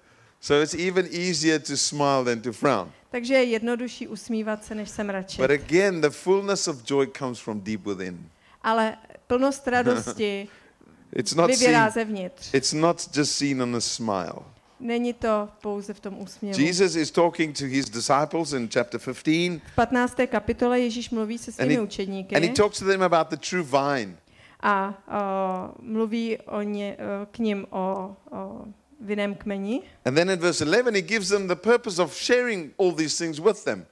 So 0.41 0.63
it's 0.63 0.73
even 0.87 1.05
easier 1.05 1.61
to 1.61 1.77
smile 1.77 2.23
than 2.25 2.41
to 2.41 2.53
frown. 2.53 2.91
Takže 3.09 3.33
je 3.33 3.43
jednodušší 3.43 4.07
usmívat 4.07 4.65
se, 4.65 4.75
než 4.75 4.89
se 4.89 5.03
mračit. 5.03 5.41
But 5.41 5.51
again, 5.51 6.01
the 6.01 6.09
fullness 6.09 6.67
of 6.67 6.89
joy 6.89 7.07
comes 7.17 7.39
from 7.39 7.61
deep 7.61 7.85
within. 7.85 8.29
Ale 8.63 8.97
plnost 9.37 9.67
radosti 9.67 10.47
It's 11.15 11.35
not 11.35 11.47
vyvěrá 11.51 11.91
seen, 11.91 11.93
zevnitř. 12.07 12.53
it's 12.53 12.73
not 12.73 13.09
just 13.17 13.31
seen 13.31 13.61
on 13.61 13.75
a 13.75 13.81
smile. 13.81 14.33
Není 14.79 15.13
to 15.13 15.49
pouze 15.61 15.93
v 15.93 15.99
tom 15.99 16.19
úsměvu. 16.21 16.59
Jesus 16.61 16.95
is 16.95 17.11
talking 17.11 17.57
to 17.57 17.65
his 17.65 17.85
disciples 17.89 18.53
in 18.53 18.69
chapter 18.73 18.99
15, 18.99 19.61
V 19.71 19.75
15. 19.75 20.15
kapitole 20.27 20.79
Ježíš 20.79 21.09
mluví 21.09 21.37
se 21.37 21.51
svými 21.51 21.75
he- 21.75 21.81
učedníky 21.81 22.35
and 22.35 22.43
he 22.45 22.49
talks 22.53 22.79
to 22.79 22.85
them 22.85 23.03
about 23.03 23.27
the 23.27 23.37
true 23.49 23.63
vine. 23.63 24.17
a 24.63 24.93
o, 25.07 25.81
mluví 25.81 26.37
o 26.37 26.61
ně, 26.61 26.97
o, 26.97 27.25
k 27.31 27.39
ním 27.39 27.65
o, 27.69 28.15
o 28.31 28.65
vinném 28.99 29.35
kmeni. 29.35 29.81
And 30.05 30.15
then 30.15 30.29
in 30.29 30.39
verse 30.39 30.63
11, 30.63 30.95
he 30.95 31.01
gives 31.01 31.29
them 31.29 31.47
the 31.47 31.55
purpose 31.55 32.01
of 32.01 32.15
sharing 32.17 32.71
all 32.79 32.91
these 32.95 33.17
things 33.25 33.39
with 33.39 33.63
them. 33.63 33.85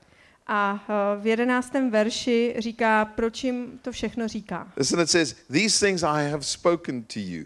A 0.51 0.79
o, 0.89 1.21
v 1.21 1.27
jedenáctém 1.27 1.91
verši 1.91 2.55
říká, 2.57 3.05
proč 3.05 3.43
jim 3.43 3.79
to 3.81 3.91
všechno 3.91 4.27
říká. 4.27 4.71
Listen, 4.77 4.99
it 4.99 5.09
says, 5.09 5.35
These 5.51 5.85
things 5.85 6.03
I 6.03 6.29
have 6.31 6.43
spoken 6.43 7.03
to 7.03 7.19
you. 7.19 7.45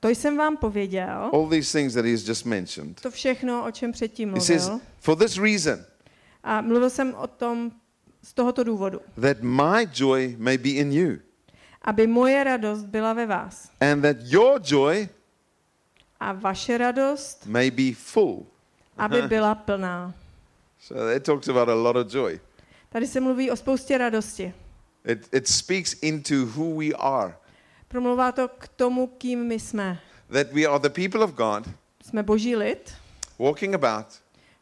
To 0.00 0.08
jsem 0.08 0.36
vám 0.36 0.56
pověděl, 0.56 1.30
All 1.32 1.48
these 1.48 1.78
things 1.78 1.94
that 1.94 2.04
he 2.04 2.10
has 2.12 2.28
just 2.28 2.44
mentioned. 2.46 3.00
to 3.00 3.10
všechno, 3.10 3.64
o 3.66 3.70
čem 3.70 3.92
předtím 3.92 4.34
He 4.34 4.40
says, 4.40 4.68
mluvil. 4.68 4.86
For 5.00 5.16
this 5.18 5.38
reason, 5.38 5.78
A 6.44 6.60
mluvil 6.60 6.90
jsem 6.90 7.14
o 7.14 7.26
tom 7.26 7.72
z 8.22 8.32
tohoto 8.32 8.64
důvodu, 8.64 9.00
that 9.20 9.36
my 9.40 9.88
joy 9.94 10.36
may 10.38 10.58
be 10.58 10.68
in 10.68 10.92
you, 10.92 11.18
aby 11.82 12.06
moje 12.06 12.44
radost 12.44 12.84
byla 12.84 13.12
ve 13.12 13.26
vás 13.26 13.70
and 13.80 14.02
that 14.02 14.16
your 14.20 14.60
joy 14.64 15.08
a 16.20 16.32
vaše 16.32 16.78
radost, 16.78 17.46
may 17.46 17.70
be 17.70 17.92
full. 17.94 18.46
aby 18.98 19.22
byla 19.22 19.54
plná. 19.54 20.14
So 20.86 20.94
that 20.94 21.24
talks 21.24 21.48
about 21.48 21.68
a 21.68 21.74
lot 21.74 21.96
of 21.96 22.06
joy. 22.12 22.40
Tady 22.88 23.06
se 23.06 23.20
mluví 23.20 23.50
o 23.50 23.56
spoustě 23.56 23.98
radosti. 23.98 24.54
It, 25.04 25.28
it 25.34 25.48
speaks 25.48 25.96
into 26.02 26.34
who 26.34 26.78
we 26.78 26.86
are, 26.98 27.34
Promluvá 27.88 28.32
to 28.32 28.48
k 28.48 28.68
tomu, 28.68 29.06
kým 29.06 29.44
my 29.44 29.54
jsme. 29.60 30.00
that 30.32 30.52
we 30.52 30.64
are 30.66 30.78
the 30.78 30.88
people 30.88 31.24
of 31.24 31.30
God, 31.30 31.68
Jsme 32.04 32.22
boží 32.22 32.56
lid, 32.56 32.94
walking 33.38 33.74
about, 33.74 34.06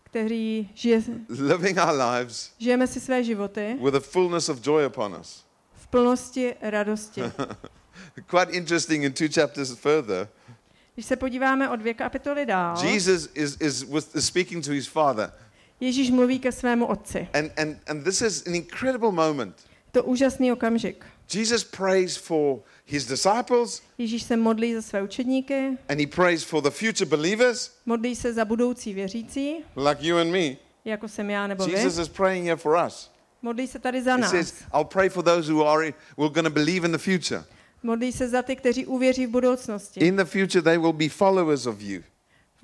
který 0.03 0.71
žije, 0.75 1.03
living 1.29 1.79
our 1.79 2.01
lives 2.01 2.53
žijeme 2.59 2.87
si 2.87 3.01
své 3.01 3.25
životy 3.25 3.79
with 3.85 3.95
a 3.95 4.01
fullness 4.01 4.49
of 4.49 4.67
joy 4.67 4.87
upon 4.87 5.17
us. 5.21 5.45
v 5.75 5.87
plnosti 5.87 6.55
radosti. 6.61 7.23
Quite 8.27 8.53
interesting 8.53 9.05
in 9.05 9.13
two 9.13 9.29
chapters 9.35 9.75
further, 9.79 10.29
Když 10.95 11.07
se 11.07 11.17
podíváme 11.17 11.69
o 11.71 11.77
dvě 11.77 11.95
kapitoly 11.95 12.47
dál, 12.47 12.85
Jesus 12.85 13.29
is, 13.35 13.57
is, 13.61 13.83
with, 13.83 14.17
is 14.17 14.27
speaking 14.27 14.65
to 14.65 14.71
his 14.71 14.87
father. 14.89 15.33
Ježíš 15.85 16.11
mluví 16.11 16.39
ke 16.39 16.53
svému 16.53 16.87
otci. 16.87 17.29
And, 17.33 17.53
and, 17.57 17.77
and 17.87 18.05
this 18.05 18.23
is 18.23 18.47
an 18.47 18.55
incredible 18.55 19.13
moment. 19.13 19.55
To 19.93 20.05
úžasný 20.05 20.53
okamžik. 20.53 21.05
Jesus 21.35 21.65
prays 21.65 22.17
for 22.17 22.59
his 22.87 23.07
disciples 23.07 23.83
Ježíš 23.99 24.23
se 24.23 24.37
modlí 24.37 24.75
za 24.75 24.83
své 24.83 25.03
učedníky, 25.03 25.79
and 25.89 26.01
he 26.01 26.07
prays 26.07 26.45
for 26.45 26.63
the 26.63 26.71
future 26.71 27.07
believers 27.07 27.71
modlí 27.87 28.17
se 28.17 28.33
za 28.33 28.45
budoucí 28.45 28.95
věřící, 28.95 29.57
like 29.77 30.07
you 30.07 30.17
and 30.17 30.31
me. 30.33 30.57
jako 30.85 31.09
jsem 31.09 31.31
já 31.31 31.47
nebo 31.47 31.67
vy. 31.67 31.73
Jesus 31.73 31.99
is 31.99 32.09
praying 32.09 32.45
here 32.47 32.57
for 32.57 32.77
us. 32.87 33.11
Modlí 33.43 33.67
se 33.67 33.79
tady 33.79 34.03
za 34.03 34.13
He 34.15 34.21
nás. 34.21 34.31
says, 34.31 34.55
I'll 34.75 34.85
pray 34.85 35.09
for 35.09 35.25
those 35.25 35.53
who 35.53 35.67
are 35.69 35.93
going 36.17 36.45
to 36.45 36.51
believe 36.51 36.87
in 36.87 36.93
the 36.93 36.99
future. 36.99 37.45
Modlí 37.83 38.13
se 38.13 38.29
za 38.29 38.43
ty, 38.43 38.57
kteří 38.57 38.87
uvěří 38.87 39.27
v 39.27 39.31
budoucnosti. 39.31 40.01
In 40.01 40.17
the 40.17 40.25
future 40.25 40.63
they 40.63 40.79
will 40.79 40.93
be 40.93 41.09
followers 41.09 41.67
of 41.67 41.81
you. 41.81 42.03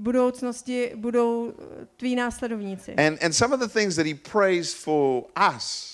V 0.00 0.02
budoucnosti 0.02 0.92
budou 0.96 1.52
eh, 1.82 1.86
tví 1.96 2.16
následovníci. 2.16 2.94
And 2.94 3.24
and 3.24 3.32
some 3.32 3.54
of 3.54 3.60
the 3.60 3.68
things 3.68 3.96
that 3.96 4.06
he 4.06 4.14
prays 4.32 4.74
for 4.74 5.22
us 5.56 5.90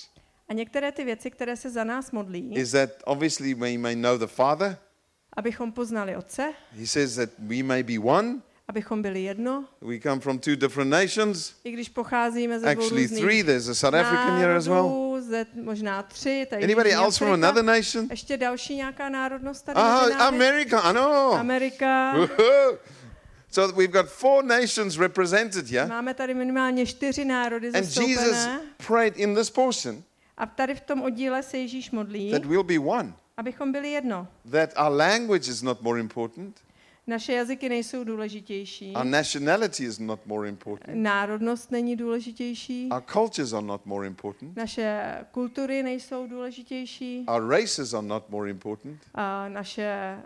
A 0.48 0.52
některé 0.52 0.92
ty 0.92 1.04
věci, 1.04 1.30
které 1.30 1.56
se 1.56 1.70
za 1.70 1.84
nás 1.84 2.10
modlí, 2.12 2.54
is 2.54 2.70
that 2.70 2.90
obviously 3.04 3.54
we 3.54 3.78
may 3.78 3.96
know 3.96 4.18
the 4.18 4.26
Father. 4.26 4.76
abychom 5.36 5.72
poznali 5.72 6.16
Otce, 6.16 6.52
He 6.80 6.86
says 6.86 7.14
that 7.16 7.30
we 7.38 7.62
may 7.62 7.82
be 7.82 7.98
one. 7.98 8.34
abychom 8.68 9.02
byli 9.02 9.22
jedno, 9.22 9.64
We 9.80 9.98
come 10.00 10.20
from 10.20 10.38
two 10.38 10.56
different 10.56 10.90
nations. 10.90 11.54
i 11.64 11.70
když 11.70 11.88
pocházíme 11.88 12.60
ze 12.60 12.74
dvou 12.74 12.84
Actually 12.84 13.08
three. 13.08 13.44
There's 13.44 13.68
a 13.68 13.74
South 13.74 13.94
African 13.94 14.36
here 14.38 14.56
as 14.56 14.66
well. 14.66 14.76
národů, 14.76 15.16
ze 15.20 15.46
možná 15.62 16.02
tři, 16.02 16.46
tady 16.50 16.64
Anybody 16.64 16.92
else 16.92 17.18
from 17.18 17.32
another 17.32 17.64
nation? 17.64 18.06
Ještě 18.10 18.36
další 18.36 18.76
nějaká 18.76 19.08
národnost 19.08 19.64
tady 19.64 19.80
Ah? 19.80 20.26
America. 20.26 20.80
I 20.80 20.94
know. 20.94 21.32
Amerika. 21.34 22.14
So 23.50 23.72
we've 23.72 23.92
got 23.92 24.06
four 24.08 24.44
nations 24.44 24.98
represented 24.98 25.68
here. 25.68 25.86
Máme 25.86 26.14
tady 26.14 26.34
minimálně 26.34 26.86
čtyři 26.86 27.24
národy 27.24 27.68
And 27.68 27.96
Jesus 27.96 28.48
prayed 28.86 29.16
in 29.16 29.34
this 29.34 29.50
portion 29.50 30.02
A 30.36 30.46
tady 30.46 30.74
v 30.74 30.80
tom 30.80 31.02
oddíle 31.02 31.42
se 31.42 31.58
Ježíš 31.58 31.90
modlí, 31.90 32.30
that 32.30 32.44
we'll 32.44 32.62
be 32.62 32.78
one. 32.78 33.12
abychom 33.36 33.72
byli 33.72 33.90
jedno. 33.90 34.28
That 34.50 34.70
our 34.76 34.96
language 34.96 35.50
is 35.50 35.62
not 35.62 35.82
more 35.82 36.00
important. 36.00 36.56
Naše 37.08 37.32
jazyky 37.32 37.68
nejsou 37.68 38.04
důležitější. 38.04 38.92
Our 38.96 39.04
nationality 39.04 39.84
is 39.84 39.98
not 39.98 40.20
more 40.26 40.48
important. 40.48 40.96
Národnost 40.98 41.70
není 41.70 41.96
důležitější. 41.96 42.88
Our 42.92 43.02
cultures 43.12 43.52
are 43.52 43.66
not 43.66 43.86
more 43.86 44.06
important. 44.06 44.56
Naše 44.56 45.02
kultury 45.30 45.82
nejsou 45.82 46.26
důležitější. 46.26 47.24
Our 47.28 47.50
races 47.50 47.94
are 47.94 48.06
not 48.06 48.30
more 48.30 48.50
important. 48.50 48.98
A 49.14 49.48
naše, 49.48 50.16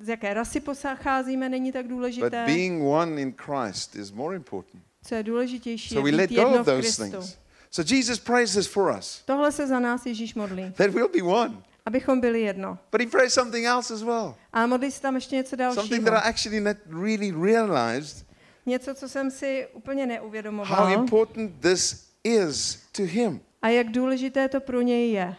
z 0.00 0.08
jaké 0.08 0.34
rasy 0.34 0.60
pocházíme, 0.60 1.48
není 1.48 1.72
tak 1.72 1.84
But 1.86 1.90
důležité. 1.90 2.44
being 2.46 2.82
one 2.84 3.20
in 3.22 3.34
Christ 3.38 3.96
is 3.96 4.10
more 4.10 4.36
important. 4.36 4.82
Co 5.04 5.14
je 5.14 5.22
důležitější, 5.22 5.94
So 5.94 6.02
we 6.04 6.10
je 6.10 6.16
let 6.16 6.30
být 6.30 6.36
go 6.36 6.42
jedno 6.42 6.60
of 6.60 6.66
v 6.66 6.70
those 6.70 6.80
Kristu. 6.80 7.02
things. 7.02 7.36
So 7.70 7.94
Jesus 7.96 8.18
prays 8.18 8.52
this 8.54 8.66
for 8.66 8.94
us 8.98 9.22
Tohle 9.24 9.52
se 9.52 9.66
za 9.66 9.80
nás 9.80 10.06
Ježíš 10.06 10.34
modlí, 10.34 10.72
that 10.76 10.90
we'll 10.90 11.08
be 11.08 11.22
one. 11.22 11.54
Abychom 11.86 12.20
byli 12.20 12.40
jedno. 12.40 12.78
But 12.92 13.00
he 13.00 13.06
prays 13.06 13.34
something 13.34 13.66
else 13.66 13.94
as 13.94 14.02
well. 14.02 14.34
A 14.52 14.66
modlí 14.66 14.90
se 14.90 15.00
tam 15.02 15.14
ještě 15.14 15.36
něco 15.36 15.56
Something 15.56 15.76
dalšího. 15.76 16.04
that 16.04 16.24
I 16.24 16.28
actually 16.28 16.60
not 16.60 16.76
really 17.02 17.30
realized 17.52 18.26
Něco, 18.66 18.94
co 18.94 19.08
jsem 19.08 19.30
si 19.30 19.66
úplně 19.72 20.02
how 20.02 20.08
neuvědomoval. 20.08 20.92
important 20.92 21.52
this 21.60 22.06
is 22.24 22.78
to 22.92 23.02
him. 23.02 23.40
A 23.62 23.68
jak 23.68 23.88
důležité 23.90 24.48
to 24.48 24.60
pro 24.60 24.80
něj 24.80 25.12
je. 25.12 25.34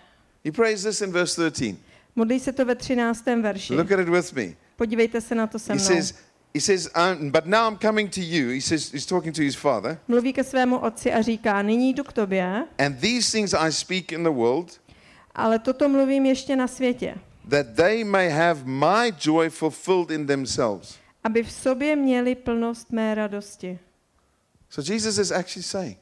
He 0.46 0.52
prays 0.52 0.84
this 0.84 1.02
in 1.02 1.12
verse 1.12 1.52
13. 1.52 1.80
Modlí 2.16 2.40
se 2.40 2.52
to 2.54 2.66
ve 2.66 2.76
13. 2.76 3.26
verši. 3.42 3.74
Look 3.76 3.92
at 3.92 4.00
it 4.00 4.10
with 4.10 4.34
me. 4.34 4.54
Podívejte 4.76 5.22
se 5.22 5.36
na 5.36 5.48
to 5.48 5.60
se 5.60 5.74
He 5.74 5.80
mnou. 5.80 5.86
says, 5.88 6.14
he 6.54 6.62
says, 6.62 6.90
but 7.32 7.46
now 7.46 7.68
I'm 7.72 7.78
coming 7.78 8.12
to 8.14 8.22
you. 8.22 8.50
He 8.50 8.62
says, 8.62 8.92
he's 8.94 9.06
talking 9.06 9.36
to 9.36 9.42
his 9.42 9.56
father. 9.56 9.98
Mluví 10.08 10.34
ke 10.34 10.44
svému 10.44 10.78
otci 10.78 11.14
a 11.14 11.22
říká, 11.22 11.62
nyní 11.62 11.94
jdu 11.94 12.04
k 12.04 12.14
tobě, 12.14 12.66
And 12.86 13.00
these 13.00 13.32
things 13.32 13.54
I 13.54 13.72
speak 13.72 14.12
in 14.12 14.24
the 14.24 14.30
world, 14.30 14.82
ale 15.36 15.60
toto 15.60 15.90
mluvím 15.90 16.26
ještě 16.26 16.56
na 16.56 16.68
světě, 16.68 17.16
that 17.50 17.68
they 17.76 18.04
may 18.04 18.30
have 18.30 18.64
my 18.64 19.14
joy 19.26 19.50
fulfilled 19.50 20.12
in 20.12 20.28
themselves. 20.28 20.98
aby 21.24 21.44
v 21.44 21.52
sobě 21.52 21.96
měli 21.96 22.36
plnost 22.36 22.92
mé 22.92 23.16
radosti. 23.16 23.80
So 24.70 24.94
Jesus 24.94 25.18
is 25.18 25.32
actually 25.32 25.64
saying, 25.64 25.98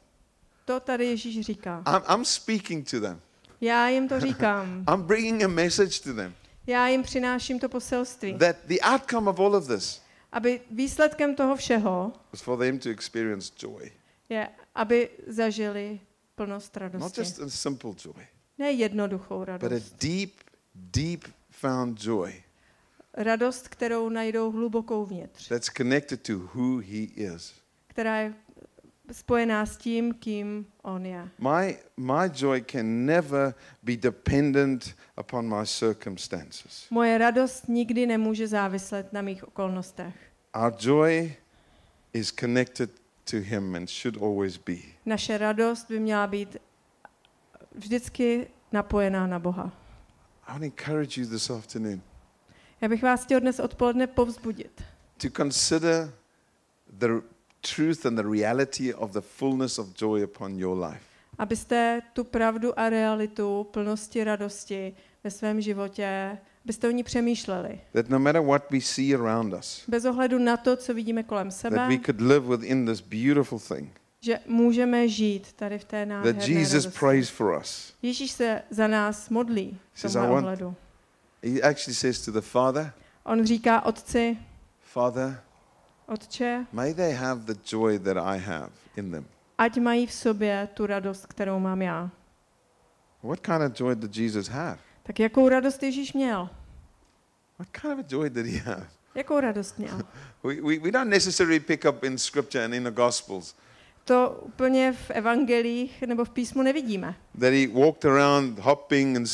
To 0.66 0.80
tady 0.80 1.06
Ježíš 1.06 1.46
říká. 1.46 1.84
I'm, 1.88 2.16
I'm 2.20 2.26
speaking 2.26 2.90
to 2.92 3.00
them. 3.00 3.22
Já 3.62 3.88
jim 3.90 4.08
to 4.08 4.20
říkám. 4.20 4.86
I'm 4.94 5.02
bringing 5.02 5.44
a 5.44 5.48
message 5.48 6.00
to 6.04 6.14
them 6.14 6.34
Já 6.68 6.88
jim 6.88 7.04
přináším 7.04 7.60
to 7.60 7.70
poselství. 7.70 8.34
that 8.38 8.56
the 8.66 8.80
outcome 8.94 9.30
of 9.30 9.40
all 9.40 9.56
of 9.56 9.68
this 9.68 10.02
Aby 10.32 10.62
výsledkem 10.72 11.36
toho 11.36 11.56
všeho 11.56 12.14
is 12.34 12.42
for 12.42 12.60
them 12.60 12.80
to 12.80 12.90
experience 12.90 13.52
joy. 13.60 13.92
je, 14.30 14.50
aby 14.76 15.10
zažili 15.28 16.00
plnost 16.36 16.76
Not 16.76 16.82
radosti. 16.82 17.22
just 17.22 17.40
a 17.42 17.50
simple 17.50 17.92
joy, 18.06 18.26
Ne 18.58 18.72
jednoduchou 18.72 19.40
but 19.40 19.50
a 19.50 19.52
radost. 19.58 20.02
deep, 20.02 20.32
deep 20.76 21.24
found 21.50 22.00
joy 22.04 22.34
Radost, 23.18 23.68
kterou 23.68 24.10
najdou 24.10 24.52
hlubokou 24.52 25.06
vnitř. 25.06 25.48
that's 25.48 25.70
connected 25.70 26.22
to 26.22 26.34
who 26.38 26.78
he 26.78 27.04
is. 27.16 27.54
Která 27.88 28.18
je 28.20 28.34
spojená 29.12 29.66
s 29.66 29.78
tím, 29.78 30.14
kým 30.14 30.66
on 30.82 31.06
je. 31.06 31.30
My, 31.40 31.78
my 31.98 32.30
joy 32.34 32.62
can 32.62 33.06
never 33.06 33.54
be 33.84 33.98
dependent 33.98 34.96
upon 35.20 35.50
my 35.50 35.66
circumstances. 35.66 36.88
Moje 36.90 37.18
radost 37.18 37.68
nikdy 37.68 38.06
nemůže 38.06 38.48
záviset 38.48 39.14
na 39.14 39.22
mých 39.22 39.48
okolnostech. 39.48 40.16
Our 40.56 40.74
joy 40.80 41.34
is 42.14 42.32
connected 42.32 42.90
to 43.32 43.38
him 43.40 43.76
and 43.76 43.90
should 43.90 44.18
always 44.24 44.58
be. 44.58 44.76
Naše 45.06 45.38
radost 45.38 45.88
by 45.90 46.00
měla 46.00 46.28
být 46.28 46.58
vždycky 47.76 48.48
napojená 48.72 49.28
na 49.28 49.40
Boha. 49.40 49.72
I 50.48 50.52
want 50.52 50.60
to 50.60 50.66
encourage 50.66 51.22
you 51.22 51.28
this 51.28 51.50
afternoon 51.50 52.02
Já 52.82 52.90
bych 52.90 53.04
vás 53.04 53.24
chtěl 53.24 53.40
dnes 53.40 53.60
odpoledne 53.60 54.08
povzbudit, 54.08 54.84
to 55.18 55.28
consider 55.30 56.14
the 56.98 57.08
truth 57.76 58.06
and 58.06 58.16
the 58.16 58.24
reality 58.32 58.94
of 58.94 59.12
the 59.12 59.22
fullness 59.22 59.80
of 59.80 59.88
joy 60.02 60.24
upon 60.24 60.60
your 60.60 60.86
life. 60.86 61.00
abyste 61.38 62.02
tu 62.14 62.24
pravdu 62.24 62.80
a 62.80 62.90
realitu 62.90 63.64
plnosti 63.72 64.24
radosti 64.24 64.94
ve 65.24 65.32
svém 65.32 65.62
životě, 65.62 66.38
abyste 66.66 66.88
o 66.88 66.92
ní 66.92 67.04
přemýšleli. 67.04 67.80
That 67.94 68.10
no 68.10 68.20
matter 68.20 68.42
what 68.42 68.72
we 68.72 68.82
see 68.82 69.16
around 69.16 69.54
us, 69.54 69.84
Bez 69.88 70.06
ohledu 70.06 70.40
na 70.40 70.58
to, 70.58 70.76
co 70.76 70.94
vidíme 70.94 71.24
kolem 71.24 71.50
that 71.50 71.58
sebe, 71.58 71.88
we 71.88 71.98
could 71.98 72.22
live 72.22 72.58
within 72.58 72.86
this 72.86 73.02
beautiful 73.02 73.60
thing 73.60 73.90
že 74.24 74.40
můžeme 74.48 75.08
žít 75.10 75.54
tady 75.54 75.80
v 75.80 75.84
té 75.84 76.06
that 76.06 76.10
nádherné 76.10 76.46
Jesus 76.48 76.74
radosti. 76.86 77.00
prays 77.00 77.30
for 77.30 77.58
us. 77.62 77.94
Ježíš 78.02 78.32
se 78.32 78.62
za 78.70 78.88
nás 78.88 79.30
modlí 79.30 79.80
v 79.94 80.00
Says, 80.00 80.14
tomhle 80.14 80.30
"I 80.30 80.34
want- 80.34 80.38
ohledu. 80.44 80.76
He 81.44 81.62
actually 81.62 81.96
says 81.96 82.26
to 82.26 82.32
the 82.32 82.42
Father, 82.42 82.92
On 83.24 83.46
říká 83.46 83.86
otci, 83.86 84.38
Father, 84.82 85.42
Otče, 86.08 86.66
may 86.72 86.94
they 86.94 87.14
have 87.14 87.42
the 87.42 87.56
joy 87.72 88.00
that 88.00 88.18
I 88.18 88.40
have 88.40 88.70
in 88.98 89.12
them. 89.12 89.26
ať 89.58 89.78
mají 89.80 90.08
v 90.08 90.14
sobě 90.14 90.68
tu 90.74 90.86
radost, 90.86 91.26
kterou 91.26 91.60
mám 91.60 91.82
já. 91.82 92.10
What 93.24 93.40
kind 93.40 93.62
of 93.62 93.80
joy 93.80 93.96
did 93.96 94.18
Jesus 94.18 94.48
have? 94.48 94.78
Tak 95.04 95.20
jakou 95.20 95.50
radost 95.50 95.84
Ježíš 95.84 96.14
měl? 96.14 96.50
What 97.60 97.70
kind 97.82 98.00
of 98.00 98.12
joy 98.12 98.30
did 98.30 98.46
he 98.46 98.60
have? 98.60 98.88
Jakou 99.16 99.40
radost 99.40 99.78
měl? 99.80 100.00
We, 100.44 100.56
we, 100.62 100.80
we 100.80 100.92
don't 100.92 101.10
necessarily 101.10 101.60
pick 101.60 101.86
up 101.86 102.04
in 102.04 102.18
Scripture 102.18 102.66
and 102.66 102.74
in 102.74 102.84
the 102.84 102.92
Gospels 102.92 103.56
To 104.06 104.40
úplně 104.42 104.94
v 104.94 105.12
evangelích 105.12 106.02
nebo 106.02 106.26
v 106.26 106.30
písmu 106.30 106.62
nevidíme. 106.64 107.16
that 107.40 107.54
he 107.54 107.68
walked 107.68 108.06
around 108.06 108.60
hopping 108.60 109.18
and 109.18 109.28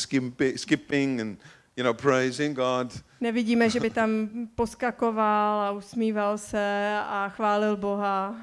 skipping 0.56 1.20
and, 1.20 1.38
you 1.76 1.84
know, 1.84 1.94
praising 1.94 2.56
God. 2.56 2.94
Nevidíme, 3.20 3.70
že 3.70 3.80
by 3.80 3.90
tam 4.00 4.28
poskakoval 4.54 5.60
a 5.60 5.70
usmíval 5.72 6.38
se 6.38 6.96
a 7.04 7.28
chválil 7.28 7.76
Boha. 7.76 8.36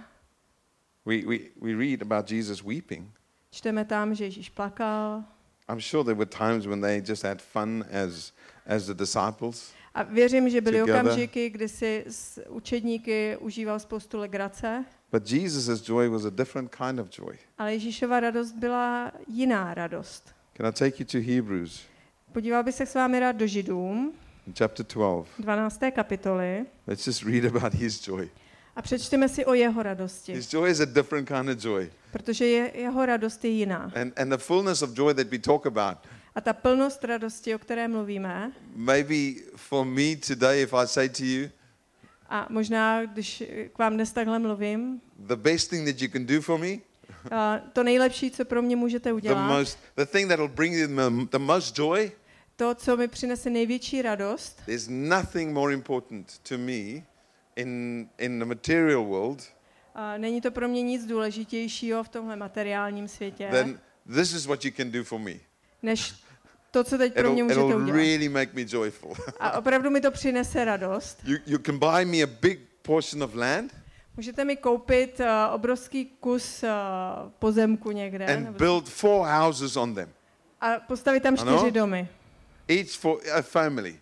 We, 1.05 1.17
we, 1.25 1.37
we 1.61 1.73
read 1.75 2.01
about 2.01 2.31
Jesus 2.31 2.63
weeping. 2.63 3.07
Čteme 3.51 3.85
tam, 3.85 4.15
že 4.15 4.23
Ježíš 4.25 4.49
plakal. 4.49 5.23
I'm 5.69 5.79
sure 5.79 6.03
there 6.03 6.15
were 6.15 6.25
times 6.25 6.65
when 6.65 6.81
they 6.81 7.01
just 7.07 7.23
had 7.23 7.41
fun 7.41 7.85
as, 7.91 8.33
as 8.65 8.85
the 8.85 8.93
disciples. 8.93 9.71
A 9.93 10.03
věřím, 10.03 10.49
že 10.49 10.61
byly 10.61 10.79
Together. 10.79 11.01
okamžiky, 11.01 11.49
kdy 11.49 11.69
si 11.69 12.03
s 12.07 12.41
učedníky 12.49 13.37
užíval 13.39 13.79
spoustu 13.79 14.17
legrace, 14.19 14.85
But 15.11 15.23
Jesus' 15.29 15.81
joy 15.81 16.09
was 16.09 16.25
a 16.25 16.29
different 16.29 16.75
kind 16.75 16.99
of 16.99 17.09
joy. 17.09 17.37
ale 17.57 17.73
Ježíšova 17.73 18.19
radost 18.19 18.55
byla 18.55 19.11
jiná 19.27 19.73
radost. 19.73 20.33
Can 20.57 20.65
I 20.67 20.71
take 20.71 20.95
you 20.99 21.05
to 21.11 21.31
Hebrews 21.33 21.81
Podíval 22.31 22.63
bych 22.63 22.75
se 22.75 22.85
s 22.85 22.95
vámi 22.95 23.19
rád 23.19 23.31
do 23.31 23.47
Židům, 23.47 24.13
in 24.47 24.53
chapter 24.57 24.85
12? 24.85 25.27
12. 25.39 25.79
kapitoly, 25.95 26.65
Let's 26.87 27.07
just 27.07 27.23
read 27.23 27.45
about 27.45 27.73
his 27.73 28.07
joy. 28.07 28.29
a 28.75 28.81
přečteme 28.81 29.29
si 29.29 29.45
o 29.45 29.53
jeho 29.53 29.83
radosti, 29.83 30.33
His 30.33 30.53
joy 30.53 30.71
is 30.71 30.79
a 30.79 30.85
different 30.85 31.27
kind 31.27 31.49
of 31.49 31.63
joy. 31.63 31.89
protože 32.11 32.45
je, 32.45 32.71
jeho 32.81 33.05
radost 33.05 33.45
je 33.45 33.51
jiná. 33.51 33.91
And, 34.01 34.19
and 34.19 34.29
the 34.29 34.37
fullness 34.37 34.81
of 34.81 34.89
joy 34.97 35.13
that 35.13 35.27
we 35.27 35.39
talk 35.39 35.65
about, 35.65 35.97
A 36.35 36.41
ta 36.41 36.53
plnost 36.53 37.03
radosti, 37.03 37.55
o 37.55 37.59
které 37.59 37.87
mluvíme, 37.87 38.51
maybe 38.75 39.41
for 39.55 39.85
me 39.85 40.15
today, 40.27 40.61
if 40.61 40.73
I 40.73 40.87
say 40.87 41.09
to 41.09 41.23
you, 41.23 41.49
a 42.29 42.47
možná, 42.49 43.05
když 43.05 43.43
k 43.73 43.77
vám 43.77 43.93
dnes 43.93 44.11
takhle 44.11 44.39
mluvím, 44.39 45.01
the 45.17 45.35
best 45.35 45.69
thing 45.69 45.87
that 45.87 46.01
you 46.01 46.09
can 46.09 46.25
do 46.25 46.41
for 46.41 46.59
me, 46.59 46.77
a 47.31 47.59
to 47.73 47.83
nejlepší, 47.83 48.31
co 48.31 48.45
pro 48.45 48.61
mě 48.61 48.75
můžete 48.75 49.09
the 49.09 49.13
udělat, 49.13 49.47
most, 49.47 49.79
the 49.95 50.05
thing 50.05 50.29
that 50.29 50.39
will 50.39 50.47
bring 50.47 50.75
you 50.75 50.87
the, 50.87 51.25
the 51.31 51.39
most 51.39 51.79
joy, 51.79 52.11
to, 52.55 52.75
co 52.75 52.97
mi 52.97 53.07
přinese 53.07 53.49
největší 53.49 54.01
radost, 54.01 54.61
there's 54.65 54.87
nothing 54.89 55.53
more 55.53 55.73
important 55.73 56.37
to 56.49 56.57
me 56.57 57.03
in, 57.55 58.09
in 58.17 58.39
the 58.39 58.45
material 58.45 59.05
world 59.05 59.43
a 59.95 60.17
není 60.17 60.41
to 60.41 60.51
pro 60.51 60.67
mě 60.67 60.81
nic 60.81 61.05
důležitějšího 61.05 62.03
v 62.03 62.09
tomhle 62.09 62.35
materiálním 62.35 63.07
světě, 63.07 63.49
than 63.51 63.79
this 64.15 64.33
is 64.33 64.45
what 64.45 64.65
you 64.65 64.71
can 64.71 64.91
do 64.91 65.03
for 65.03 65.19
me. 65.19 65.33
než 65.83 66.13
to, 66.71 66.83
co 66.83 66.97
teď 66.97 67.13
pro 67.13 67.33
mě 67.33 67.43
můžete 67.43 67.61
it'll 67.61 67.81
udělat. 67.81 67.95
really 67.97 68.29
make 68.29 68.51
me 68.53 68.61
joyful. 68.69 69.13
A 69.39 69.51
opravdu 69.57 69.89
mi 69.89 70.01
to 70.01 70.11
přinese 70.11 70.65
radost. 70.65 71.19
you, 71.23 71.37
you 71.45 71.59
can 71.59 71.79
buy 71.79 72.05
me 72.05 72.23
a 72.23 72.27
big 72.41 72.59
portion 72.81 73.23
of 73.23 73.35
land 73.35 73.71
Můžete 74.17 74.45
mi 74.45 74.55
koupit 74.57 75.19
uh, 75.19 75.25
obrovský 75.55 76.05
kus 76.05 76.63
uh, 76.63 76.69
pozemku 77.39 77.91
někde 77.91 78.25
and 78.25 78.43
nebo, 78.43 78.57
build 78.57 78.89
four 78.89 79.27
houses 79.27 79.75
on 79.77 79.95
them, 79.95 80.09
a 80.61 80.79
postavit 80.79 81.23
tam 81.23 81.35
Ano? 81.39 81.57
čtyři 81.57 81.71
domy. 81.71 82.07
each 82.67 82.89
for 82.89 83.17
a 83.37 83.41
family. 83.41 83.99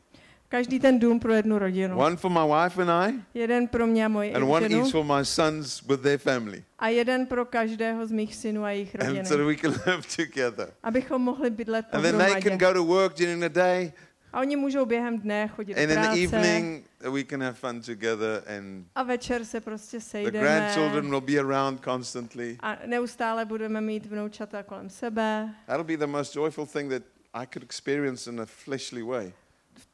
Každý 0.49 0.79
ten 0.79 0.99
dům 0.99 1.19
pro 1.19 1.34
jednu 1.34 1.60
rodinu. 1.60 1.97
One 1.97 2.15
for 2.15 2.31
my 2.31 2.39
wife 2.63 2.81
and 2.81 2.89
I, 2.91 3.21
Jeden 3.34 3.67
pro 3.67 3.88
mě 3.88 4.05
a 4.05 4.08
moji 4.08 4.34
and 4.34 4.43
one 4.43 4.67
each 4.67 4.91
for 4.91 5.05
my 5.05 5.25
sons 5.25 5.81
with 5.81 6.01
their 6.01 6.17
family. 6.17 6.63
a 6.79 6.88
jeden 6.88 7.25
pro 7.25 7.45
každého 7.45 8.05
z 8.08 8.12
mých 8.12 8.36
synů 8.36 8.63
a 8.63 8.69
jejich 8.71 8.95
rodiny. 8.95 9.19
And 9.19 9.25
so 9.25 9.38
that 9.38 9.47
we 9.47 9.55
can 9.55 9.71
live 9.86 10.03
together. 10.15 10.73
Abychom 10.84 11.21
mohli 11.21 11.49
bydlet 11.49 11.86
And 11.91 12.01
then 12.01 12.17
they 12.17 12.27
can 12.31 12.41
pohromadě. 12.41 12.65
go 12.65 12.73
to 12.73 12.84
work 12.86 13.17
during 13.17 13.43
the 13.43 13.49
day, 13.49 13.91
A 14.34 14.39
oni 14.39 14.55
můžou 14.55 14.86
během 14.86 15.19
dne 15.19 15.47
chodit 15.47 15.73
and 15.77 15.88
do 15.88 15.93
in 15.93 16.01
the 16.01 16.05
práce 16.05 16.19
evening 16.19 16.86
we 17.12 17.23
can 17.23 17.41
have 17.41 17.53
fun 17.53 17.81
together, 17.81 18.43
and 18.58 18.86
a 18.95 19.03
večer 19.03 19.45
se 19.45 19.62
prostě 19.62 19.97
the 19.97 20.03
sejdeme 20.03 20.39
grandchildren 20.39 21.10
will 21.10 21.21
be 21.21 21.38
around 21.39 21.79
constantly. 21.84 22.58
a 22.60 22.77
neustále 22.86 23.45
budeme 23.45 23.81
mít 23.81 24.05
vnoučata 24.05 24.63
kolem 24.63 24.89
sebe. 24.89 25.49
That'll 25.67 25.84
be 25.84 25.97
the 25.97 26.08
most 26.08 26.36
joyful 26.36 26.65
thing 26.65 26.91
that 26.91 27.03
I 27.34 27.45
could 27.53 27.63
experience 27.63 28.29
in 28.31 28.41
a 28.41 28.45
fleshly 28.45 29.03
way. 29.03 29.34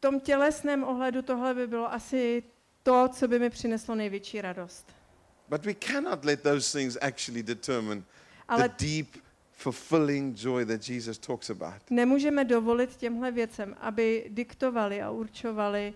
V 0.01 0.07
tom 0.09 0.19
tělesném 0.19 0.83
ohledu 0.83 1.21
tohle 1.21 1.53
by 1.53 1.67
bylo 1.67 1.93
asi 1.93 2.43
to, 2.83 3.09
co 3.13 3.27
by 3.27 3.39
mi 3.39 3.49
přineslo 3.49 3.95
největší 3.95 4.41
radost. 4.41 4.95
But 5.49 5.65
we 5.65 5.73
cannot 5.73 6.25
let 6.25 6.41
those 6.41 6.77
things 6.77 6.97
actually 7.01 7.43
determine 7.43 8.03
Ale 8.47 8.69
the 8.69 8.85
deep, 8.85 9.07
fulfilling 9.51 10.43
joy 10.43 10.65
that 10.65 10.89
Jesus 10.89 11.17
talks 11.17 11.49
about. 11.49 11.73
nemůžeme 11.89 12.45
dovolit 12.45 12.95
těmhle 12.95 13.31
věcem, 13.31 13.75
aby 13.79 14.25
diktovali 14.29 15.01
a 15.01 15.11
určovali 15.11 15.93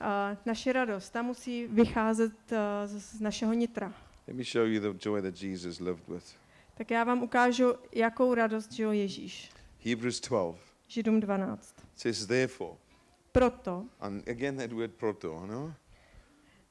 uh, 0.00 0.06
naši 0.46 0.72
radost. 0.72 1.10
Ta 1.10 1.22
musí 1.22 1.66
vycházet 1.66 2.32
uh, 2.52 2.58
z, 2.84 3.20
našeho 3.20 3.52
nitra. 3.52 3.92
Let 4.26 4.36
me 4.36 4.44
show 4.44 4.66
you 4.66 4.80
the 4.92 5.08
joy 5.08 5.22
that 5.22 5.42
Jesus 5.42 5.80
lived 5.80 6.08
with. 6.08 6.24
Tak 6.74 6.90
já 6.90 7.04
vám 7.04 7.22
ukážu, 7.22 7.74
jakou 7.92 8.34
radost 8.34 8.72
žil 8.72 8.92
Ježíš. 8.92 9.50
Hebrews 9.84 10.20
12 10.20 10.58
Židům 10.88 11.20
12. 11.20 11.74
says, 11.96 12.26
Therefore, 12.26 12.76
Proto, 13.32 13.86
and 14.00 14.28
again 14.28 14.56
that 14.56 14.72
word 14.72 14.90
proto, 14.96 15.46
no? 15.46 15.74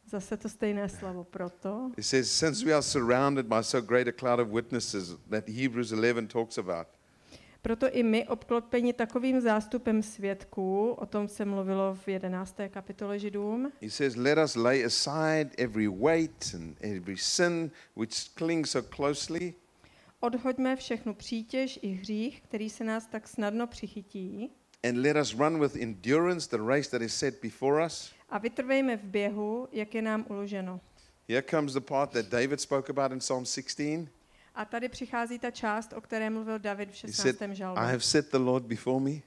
zase 0.08 0.38
to 0.38 0.50
stejné 0.50 0.89
slovo, 0.89 1.24
proto, 1.24 1.91
It 1.98 2.04
says, 2.06 2.32
Since 2.32 2.65
we 2.65 2.74
are 2.74 2.82
surrounded 2.82 3.46
by 3.46 3.62
so 3.62 3.82
great 3.82 4.08
a 4.08 4.12
cloud 4.12 4.39
of 4.39 4.48
witnesses 4.48 5.15
that 5.30 5.48
Hebrews 5.48 5.91
11 5.91 6.28
talks 6.28 6.58
about, 6.58 6.88
proto 7.62 7.88
i 7.89 8.04
my 8.04 8.28
obklopeni 8.28 8.93
takovým 8.93 9.41
zástupem 9.41 10.04
svědků, 10.04 10.91
o 10.91 11.06
tom 11.06 11.28
se 11.28 11.46
mluvilo 11.46 11.96
v 11.96 12.08
11. 12.08 12.56
kapitole 12.70 13.20
Židům, 13.20 13.72
he 13.82 13.89
says, 13.89 14.15
Let 14.15 14.38
us 14.38 14.56
lay 14.56 14.86
aside 14.86 15.50
every 15.58 15.88
weight 15.88 16.54
and 16.56 16.78
every 16.82 17.17
sin 17.17 17.72
which 17.96 18.30
clings 18.36 18.72
so 18.72 18.89
closely, 18.96 19.54
odhoďme 20.20 20.76
všechnu 20.76 21.13
přítěž 21.13 21.80
i 21.82 21.88
hřích, 21.88 22.41
který 22.41 22.70
se 22.70 22.84
nás 22.84 23.08
tak 23.08 23.28
snadno 23.28 23.67
přichytí, 23.67 24.52
and 24.83 24.97
let 25.01 25.15
us 25.15 25.33
run 25.33 25.59
with 25.59 25.75
endurance 25.75 26.47
the 26.47 26.57
race 26.57 26.89
that 26.89 27.01
is 27.01 27.13
set 27.13 27.41
before 27.41 27.85
us. 27.85 28.13
a 28.29 28.37
vytrvejme 28.37 28.97
v 28.97 29.03
běhu, 29.03 29.67
jak 29.71 29.95
je 29.95 30.01
nám 30.01 30.25
uloženo. 30.29 30.79
Here 31.29 31.41
comes 31.41 31.73
the 31.73 31.79
part 31.81 32.11
that 32.11 32.25
David 32.25 32.61
spoke 32.61 32.89
about 32.89 33.11
in 33.11 33.19
Psalm 33.19 33.45
16. 33.45 34.07
A 34.55 34.65
tady 34.65 34.89
přichází 34.89 35.39
ta 35.39 35.51
část, 35.51 35.93
o 35.93 36.01
které 36.01 36.29
mluvil 36.29 36.59
David 36.59 36.89
v 36.89 36.91
He 36.91 36.97
16. 36.97 37.37
said, 37.37 37.55
žalmu. 37.55 37.79
I 37.79 37.85
have 37.91 37.99
set 38.03 38.31
the 38.31 38.37
Lord 38.37 38.63
before 38.65 38.99
me. 38.99 39.19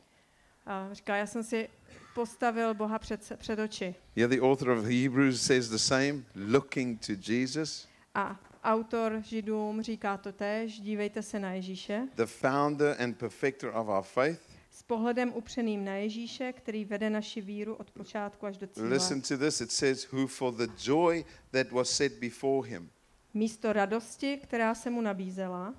A 0.67 0.89
říká, 0.93 1.17
já 1.17 1.27
jsem 1.27 1.45
si 1.45 1.69
postavil 2.15 2.75
Boha 2.75 2.99
před, 2.99 3.33
před 3.37 3.59
oči. 3.59 3.95
Here, 4.17 4.29
the 4.29 4.41
author 4.43 4.69
of 4.71 4.85
Hebrews 4.85 5.43
says 5.43 5.69
the 5.69 5.77
same, 5.77 6.15
looking 6.35 7.07
to 7.07 7.13
Jesus, 7.33 7.89
A 8.15 8.41
autor 8.65 9.23
Židům 9.25 9.83
říká 9.83 10.17
to 10.17 10.33
tež, 10.33 10.81
dívejte 10.81 11.23
se 11.23 11.39
na 11.39 11.53
Ježíše, 11.53 12.09
the 12.17 12.27
founder 12.27 12.97
and 13.03 13.15
perfecter 13.19 13.71
of 13.75 13.89
our 13.89 14.03
faith. 14.03 14.41
S 14.81 14.83
pohledem 14.83 15.33
upřeným 15.35 15.85
na 15.85 15.95
Ježíše, 15.95 16.53
který 16.53 16.85
vede 16.85 17.11
naši 17.11 17.41
víru 17.41 17.75
od 17.75 17.91
počátku 17.91 18.47
až 18.47 18.57
do 18.57 18.67
cíle. 18.67 18.89
Listen 18.89 19.21
to 19.21 19.39
this. 19.39 19.61
It 19.61 19.73
says, 19.73 20.13
Who 20.13 20.27
for 20.27 20.55
the 20.55 20.67
joy 20.85 21.25
that 21.51 21.71
was 21.71 21.91
set 21.91 22.13
before 22.13 22.69
him 22.69 22.91
Místo 23.35 23.73
radosti, 23.73 24.37
která 24.43 24.75
se 24.75 24.91
mu 24.91 25.01
nabízela, 25.01 25.75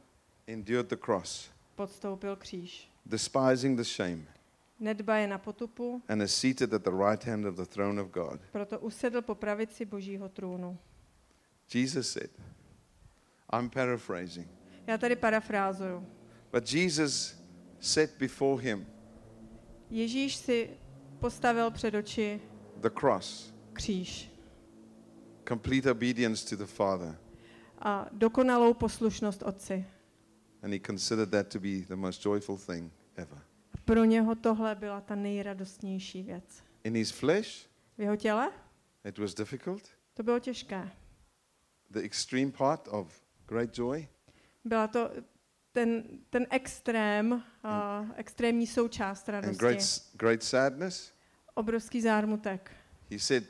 endured 0.47 0.87
the 0.87 0.95
cross, 0.95 1.49
podstoupil 1.75 2.35
kříž. 2.35 2.91
despising 3.05 3.77
the 3.77 3.83
shame, 3.83 4.21
Nedbaje 4.79 5.27
na 5.27 5.37
potupu, 5.37 6.01
and 6.07 6.21
is 6.21 6.35
seated 6.35 6.73
at 6.73 6.83
the 6.83 6.91
right 7.09 7.25
hand 7.25 7.45
of 7.45 7.55
the 7.55 7.65
throne 7.65 8.01
of 8.01 8.07
God. 8.11 8.39
proto 8.51 8.79
usedl 8.79 9.21
po 9.21 9.35
pravici 9.35 9.85
božího 9.85 10.29
trůnu. 10.29 10.77
Jesus 11.73 12.11
said, 12.11 12.31
I'm 13.59 13.69
paraphrasing, 13.69 14.47
Já 14.87 14.97
tady 14.97 15.15
parafrázuju. 15.15 16.07
but 16.51 16.73
Jesus 16.73 17.40
set 17.81 18.17
before 18.19 18.63
him 18.63 18.85
Ježíš 19.89 20.35
si 20.35 20.69
postavil 21.19 21.71
před 21.71 21.93
oči 21.95 22.41
the 22.77 22.89
cross, 22.99 23.53
kříž 23.73 24.31
complete 25.47 25.91
obedience 25.91 26.49
to 26.49 26.55
the 26.65 26.71
Father, 26.71 27.17
a 27.79 28.07
dokonalou 28.11 28.73
poslušnost 28.73 29.43
otci. 29.43 29.85
and 30.61 30.73
he 30.73 30.79
considered 30.79 31.29
that 31.31 31.47
to 31.47 31.59
be 31.59 31.79
the 31.87 31.95
most 31.95 32.25
joyful 32.25 32.57
thing 32.57 32.93
ever. 33.15 33.39
Pro 33.85 34.03
něho 34.05 34.35
tohle 34.35 34.75
byla 34.75 35.01
ta 35.01 35.15
nejradostnější 35.15 36.23
věc. 36.23 36.63
In 36.83 36.93
his 36.95 37.11
flesh, 37.11 37.67
V 37.97 38.01
jeho 38.01 38.15
těle 38.15 38.51
it 39.05 39.17
was 39.17 39.33
difficult. 39.33 39.83
to 40.13 40.23
bylo 40.23 40.39
těžké. 40.39 40.91
The 41.89 41.99
extreme 41.99 42.51
part 42.51 42.87
of 42.91 43.21
great 43.47 43.77
joy, 43.77 44.07
Byla 44.65 44.87
to 44.87 45.09
ten, 45.71 46.03
ten 46.29 46.47
extrém, 46.49 47.31
uh, 47.31 48.09
extrémní 48.15 48.67
součást 48.67 49.29
and 49.29 49.33
radosti. 49.33 49.57
great, 49.57 49.81
great 50.13 50.43
sadness. 50.43 51.13
Obrovský 51.53 52.01
zármutek. 52.01 52.71
He 53.11 53.19
said, 53.19 53.43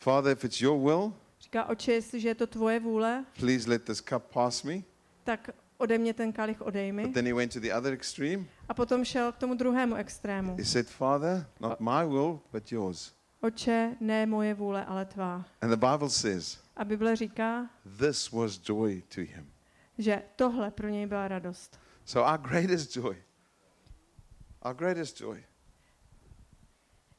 Father, 0.00 0.32
if 0.32 0.44
it's 0.44 0.60
your 0.60 0.78
will, 0.78 1.12
Říká, 1.40 1.64
oče, 1.64 1.92
jestliže 1.92 2.28
je 2.28 2.34
to 2.34 2.46
tvoje 2.46 2.80
vůle, 2.80 3.24
please 3.40 3.70
let 3.70 3.84
this 3.84 4.00
cup 4.00 4.22
pass 4.22 4.62
me. 4.62 4.74
tak 5.24 5.50
ode 5.78 5.98
mě 5.98 6.14
ten 6.14 6.32
kalich 6.32 6.60
odej 6.62 6.92
But 6.92 7.14
then 7.14 7.26
he 7.26 7.34
went 7.34 7.52
to 7.52 7.60
the 7.60 7.72
other 7.74 7.92
extreme. 7.92 8.44
A 8.68 8.74
potom 8.74 9.04
šel 9.04 9.32
k 9.32 9.36
tomu 9.36 9.54
druhému 9.54 9.94
extrému. 9.94 10.56
He 10.56 10.64
said, 10.64 10.86
Father, 10.86 11.46
not 11.60 11.80
my 11.80 12.06
will, 12.08 12.40
but 12.52 12.72
yours. 12.72 13.12
Oče, 13.40 13.96
ne 14.00 14.26
moje 14.26 14.54
vůle, 14.54 14.84
ale 14.84 15.04
tvá. 15.04 15.44
And 15.60 15.70
the 15.70 15.86
Bible 15.86 16.10
says, 16.10 16.58
A 16.76 16.84
Bible 16.84 17.16
říká, 17.16 17.70
this 17.98 18.30
was 18.30 18.60
joy 18.68 19.02
to 19.14 19.20
him. 19.20 19.46
Že 19.98 20.22
tohle 20.36 20.70
pro 20.70 20.88
něj 20.88 21.06
byla 21.06 21.28
radost. 21.28 21.80
So 22.04 22.32
our 22.32 22.38
greatest 22.48 22.96
joy, 22.96 23.22
our 24.64 24.74
greatest 24.74 25.20
joy 25.20 25.44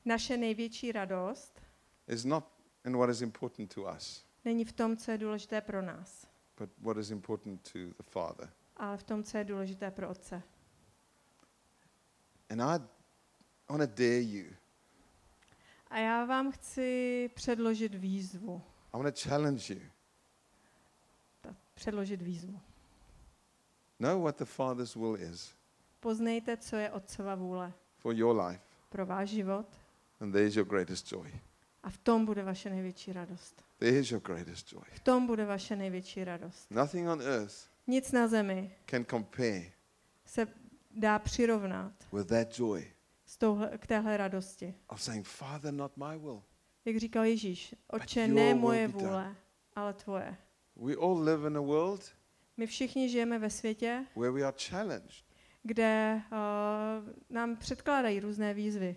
Naše 0.05 0.37
největší 0.37 0.91
radost 0.91 1.61
is 2.07 2.25
not 2.25 2.43
in 2.85 2.97
what 2.97 3.09
is 3.09 3.21
important 3.21 3.73
to 3.73 3.81
us, 3.97 4.25
není 4.45 4.65
v 4.65 4.71
tom, 4.71 4.97
co 4.97 5.11
je 5.11 5.17
důležité 5.17 5.61
pro 5.61 5.81
nás, 5.81 6.27
but 6.59 6.69
what 6.81 6.97
is 6.97 7.09
important 7.11 7.71
to 7.71 7.79
the 7.79 8.03
Father. 8.03 8.49
ale 8.77 8.97
v 8.97 9.03
tom, 9.03 9.23
co 9.23 9.37
je 9.37 9.43
důležité 9.43 9.91
pro 9.91 10.09
Otce. 10.09 10.41
And 12.49 12.61
I, 12.61 12.79
want 13.69 13.81
to 13.81 13.85
dare 14.03 14.21
you. 14.21 14.45
A 15.87 15.97
já 15.97 16.25
vám 16.25 16.51
chci 16.51 17.29
předložit 17.35 17.95
výzvu. 17.95 18.61
I 18.93 18.97
want 19.03 19.15
to 19.23 19.29
challenge 19.29 19.73
you. 19.73 19.81
Ta- 21.41 21.55
Předložit 21.73 22.21
výzvu. 22.21 22.61
Know 23.99 24.23
what 24.23 24.35
the 24.37 24.45
Father's 24.45 24.95
will 24.95 25.15
is 25.15 25.53
Poznejte, 25.99 26.57
co 26.57 26.75
je 26.75 26.91
Otcova 26.91 27.35
vůle 27.35 27.73
for 27.97 28.13
your 28.15 28.41
life, 28.41 28.61
pro 28.89 29.05
váš 29.05 29.29
život 29.29 29.65
and 30.19 30.31
there's 30.31 30.55
your 30.55 30.67
greatest 30.67 31.11
joy. 31.11 31.31
a 31.83 31.89
v 31.89 31.97
tom 31.97 32.25
bude 32.25 32.43
vaše 32.43 32.69
největší 32.69 33.13
radost. 33.13 33.63
There's 33.77 34.11
your 34.11 34.21
greatest 34.21 34.73
joy. 34.73 34.83
V 34.93 34.99
tom 34.99 35.27
bude 35.27 35.45
vaše 35.45 35.75
největší 35.75 36.23
radost. 36.23 36.71
Nothing 36.71 37.09
on 37.09 37.21
earth 37.21 37.69
Nic 37.87 38.11
na 38.11 38.27
zemi 38.27 38.71
can 38.85 39.05
compare 39.05 39.71
se 40.25 40.47
dá 40.91 41.19
přirovnat 41.19 41.93
with 42.13 42.27
that 42.27 42.59
joy 42.59 42.91
s 43.25 43.37
touhle, 43.37 43.77
k 43.77 43.87
téhle 43.87 44.17
radosti. 44.17 44.75
of 44.87 45.01
saying, 45.01 45.25
Father, 45.27 45.73
not 45.73 45.97
my 45.97 46.17
will. 46.19 46.43
Jak 46.85 46.97
říkal 46.97 47.23
Ježíš, 47.23 47.75
Otče, 47.87 48.27
ne 48.27 48.53
moje 48.53 48.87
be 48.87 48.93
done." 48.93 49.05
vůle, 49.07 49.35
ale 49.75 49.93
tvoje. 49.93 50.37
We 50.75 50.95
all 50.95 51.21
live 51.21 51.47
in 51.47 51.57
a 51.57 51.61
world 51.61 52.11
My 52.59 52.67
všichni 52.67 53.09
žijeme 53.09 53.39
ve 53.39 53.49
světě, 53.49 54.05
where 54.15 54.31
we 54.31 54.43
are 54.43 54.57
challenged 54.69 55.23
kde 55.63 56.21
uh, 56.31 57.09
nám 57.29 57.55
předkládají 57.55 58.19
různé 58.19 58.53
výzvy, 58.53 58.95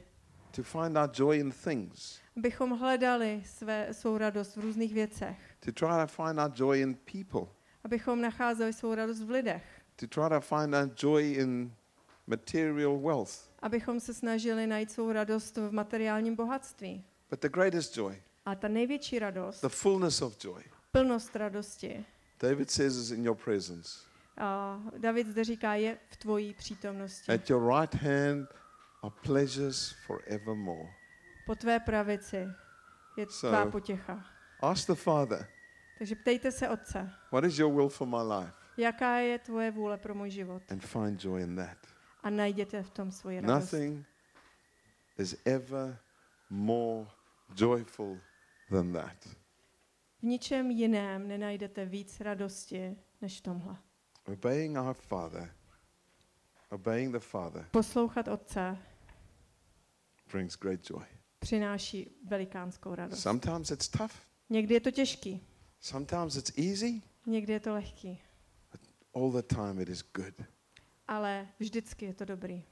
to 0.50 0.62
find 0.62 0.96
our 0.96 1.10
joy 1.12 1.38
in 1.38 1.52
things, 1.52 2.20
abychom 2.36 2.70
hledali 2.70 3.42
své, 3.46 3.94
svou 3.94 4.18
radost 4.18 4.56
v 4.56 4.60
různých 4.60 4.94
věcech, 4.94 5.38
to 5.60 5.72
try 5.72 5.88
to 5.88 6.06
find 6.06 6.38
our 6.38 6.52
joy 6.54 6.80
in 6.80 6.94
people, 6.94 7.54
abychom 7.84 8.20
nacházeli 8.20 8.72
svou 8.72 8.94
radost 8.94 9.22
v 9.22 9.30
lidech, 9.30 9.64
to 9.96 10.06
try 10.06 10.28
to 10.28 10.40
find 10.40 10.74
our 10.74 10.90
joy 11.02 11.32
in 11.32 11.74
material 12.26 13.00
wealth. 13.00 13.50
abychom 13.60 14.00
se 14.00 14.14
snažili 14.14 14.66
najít 14.66 14.90
svou 14.90 15.12
radost 15.12 15.56
v 15.56 15.72
materiálním 15.72 16.36
bohatství. 16.36 17.04
But 17.30 17.40
the 17.40 17.48
greatest 17.48 17.96
joy, 17.96 18.22
A 18.46 18.54
ta 18.54 18.68
největší 18.68 19.18
radost, 19.18 19.60
the 19.60 19.68
fullness 19.68 20.22
of 20.22 20.44
joy, 20.44 20.62
plnost 20.92 21.36
radosti, 21.36 22.04
David 22.42 22.70
says 22.70 22.96
is 22.96 23.10
in 23.10 23.24
your 23.24 23.36
presence. 23.36 23.98
a 24.38 24.80
David 24.98 25.26
zde 25.26 25.44
říká, 25.44 25.74
je 25.74 25.98
v 26.08 26.16
tvojí 26.16 26.54
přítomnosti. 26.54 27.32
At 27.32 27.50
your 27.50 27.80
right 27.80 27.94
hand 27.94 28.48
are 29.02 29.14
pleasures 29.22 29.92
forevermore. 30.06 30.88
Po 31.46 31.54
tvé 31.54 31.80
pravici 31.80 32.36
je 33.16 33.26
So- 33.26 33.48
tvá 33.48 33.66
potěcha. 33.70 34.24
Ask 34.60 34.86
the 34.86 34.94
Father, 34.94 35.46
Takže 35.98 36.14
ptejte 36.16 36.52
se 36.52 36.68
Otce, 36.68 37.10
what 37.32 37.44
is 37.44 37.58
your 37.58 37.72
will 37.74 37.88
for 37.88 38.06
my 38.08 38.34
life? 38.34 38.52
jaká 38.76 39.16
je 39.16 39.38
tvoje 39.38 39.70
vůle 39.70 39.98
pro 39.98 40.14
můj 40.14 40.30
život 40.30 40.62
And 40.72 40.80
find 40.84 41.24
joy 41.24 41.42
in 41.42 41.56
that. 41.56 41.78
a 42.22 42.30
najděte 42.30 42.82
v 42.82 42.90
tom 42.90 43.10
svoji 43.12 43.40
radost. 43.40 43.72
Nothing 43.72 44.06
is 45.18 45.36
ever 45.44 45.98
more 46.50 47.06
joyful 47.56 48.18
than 48.70 48.92
that. 48.92 49.28
V 50.22 50.24
ničem 50.24 50.70
jiném 50.70 51.28
nenajdete 51.28 51.84
víc 51.86 52.20
radosti 52.20 52.96
než 53.20 53.38
v 53.38 53.40
tomhle. 53.42 53.76
Obeying 54.32 54.78
our 54.78 54.94
Father, 54.94 55.54
obeying 56.70 57.12
the 57.12 57.18
Father, 57.18 57.68
Poslouchat 57.70 58.28
Otce 58.28 58.78
brings 60.32 60.56
great 60.58 60.90
joy. 60.90 61.04
přináší 61.38 62.10
velikánskou 62.28 62.94
radost. 62.94 63.22
Sometimes 63.22 63.70
it's 63.70 63.88
tough, 63.88 64.12
Někdy 64.50 64.74
je 64.74 64.80
to 64.80 64.90
těžký, 64.90 65.46
sometimes 65.80 66.36
it's 66.36 66.58
easy, 66.58 67.02
někdy 67.26 67.52
je 67.52 67.60
to 67.60 67.72
lehký, 67.72 68.20
all 69.14 69.30
the 69.32 69.42
time 69.42 69.80
it 69.80 69.88
is 69.88 70.02
good. 70.14 70.46
ale 71.08 71.48
vždycky 71.58 72.04
je 72.04 72.14
to 72.14 72.24
dobrý. 72.24 72.64